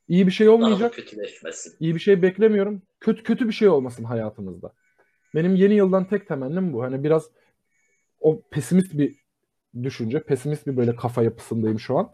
İyi 0.08 0.26
bir 0.26 0.32
şey 0.32 0.48
olmayacak. 0.48 0.94
kötüleşmesin. 0.94 1.74
İyi 1.80 1.94
bir 1.94 2.00
şey 2.00 2.22
beklemiyorum. 2.22 2.82
Kötü 3.00 3.22
kötü 3.22 3.48
bir 3.48 3.52
şey 3.52 3.68
olmasın 3.68 4.04
hayatımızda. 4.04 4.72
Benim 5.34 5.54
yeni 5.54 5.74
yıldan 5.74 6.08
tek 6.08 6.28
temennim 6.28 6.72
bu. 6.72 6.82
Hani 6.82 7.04
biraz 7.04 7.30
o 8.20 8.42
pesimist 8.50 8.98
bir 8.98 9.16
düşünce, 9.82 10.22
pesimist 10.22 10.66
bir 10.66 10.76
böyle 10.76 10.96
kafa 10.96 11.22
yapısındayım 11.22 11.80
şu 11.80 11.98
an. 11.98 12.10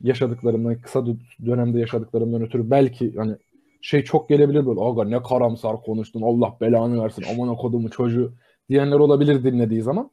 Yaşadıklarımdan, 0.00 0.80
kısa 0.80 0.98
dö- 0.98 1.46
dönemde 1.46 1.80
yaşadıklarımdan 1.80 2.42
ötürü 2.42 2.70
belki 2.70 3.14
hani 3.16 3.36
şey 3.82 4.04
çok 4.04 4.28
gelebilir 4.28 4.66
böyle. 4.66 4.80
Aga 4.80 5.04
ne 5.04 5.22
karamsar 5.22 5.82
konuştun. 5.82 6.22
Allah 6.22 6.56
belanı 6.60 7.02
versin. 7.02 7.24
Aman 7.34 7.56
kodumu 7.56 7.90
çocuğu 7.90 8.32
diyenler 8.68 8.98
olabilir 8.98 9.44
dinlediği 9.44 9.82
zaman. 9.82 10.10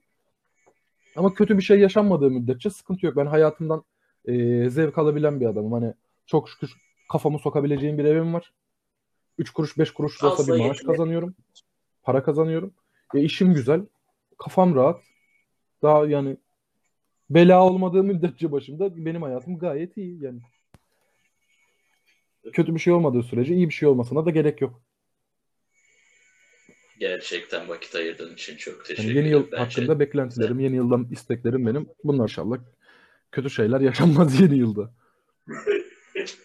Ama 1.15 1.33
kötü 1.33 1.57
bir 1.57 1.63
şey 1.63 1.79
yaşanmadığı 1.79 2.31
müddetçe 2.31 2.69
sıkıntı 2.69 3.05
yok. 3.05 3.15
Ben 3.15 3.25
hayatımdan 3.25 3.83
eee, 4.27 4.69
zevk 4.69 4.97
alabilen 4.97 5.39
bir 5.39 5.45
adamım. 5.45 5.71
Hani 5.71 5.93
çok 6.25 6.49
şükür 6.49 6.73
kafamı 7.11 7.39
sokabileceğim 7.39 7.97
bir 7.97 8.05
evim 8.05 8.33
var. 8.33 8.53
3 9.37 9.49
kuruş 9.51 9.77
5 9.77 9.91
kuruş 9.91 10.23
olsa 10.23 10.43
bir 10.53 10.59
maaş 10.59 10.77
yetmiyor. 10.77 10.97
kazanıyorum. 10.97 11.35
Para 12.03 12.23
kazanıyorum. 12.23 12.73
E, 13.13 13.21
işim 13.21 13.53
güzel. 13.53 13.81
Kafam 14.37 14.75
rahat. 14.75 15.01
Daha 15.83 16.05
yani 16.05 16.37
bela 17.29 17.63
olmadığı 17.65 18.03
müddetçe 18.03 18.51
başımda 18.51 19.05
benim 19.05 19.21
hayatım 19.21 19.57
gayet 19.57 19.97
iyi 19.97 20.23
yani. 20.23 20.39
Kötü 22.53 22.75
bir 22.75 22.79
şey 22.79 22.93
olmadığı 22.93 23.23
sürece 23.23 23.55
iyi 23.55 23.69
bir 23.69 23.73
şey 23.73 23.89
olmasına 23.89 24.25
da 24.25 24.29
gerek 24.29 24.61
yok. 24.61 24.81
Gerçekten 26.99 27.69
vakit 27.69 27.95
ayırdığın 27.95 28.33
için 28.33 28.57
çok 28.57 28.73
Yani 28.73 28.83
teşekkür 28.87 29.09
yeni 29.09 29.19
ederim. 29.19 29.31
yıl 29.31 29.51
Bence 29.51 29.57
hakkında 29.57 29.99
beklentilerim, 29.99 30.59
yeni 30.59 30.75
yıldan 30.75 31.07
isteklerim 31.11 31.65
benim. 31.65 31.89
Bunlar 32.03 32.23
inşallah 32.23 32.57
kötü 33.31 33.49
şeyler 33.49 33.81
yaşanmaz 33.81 34.39
yeni 34.41 34.57
yılda. 34.57 34.91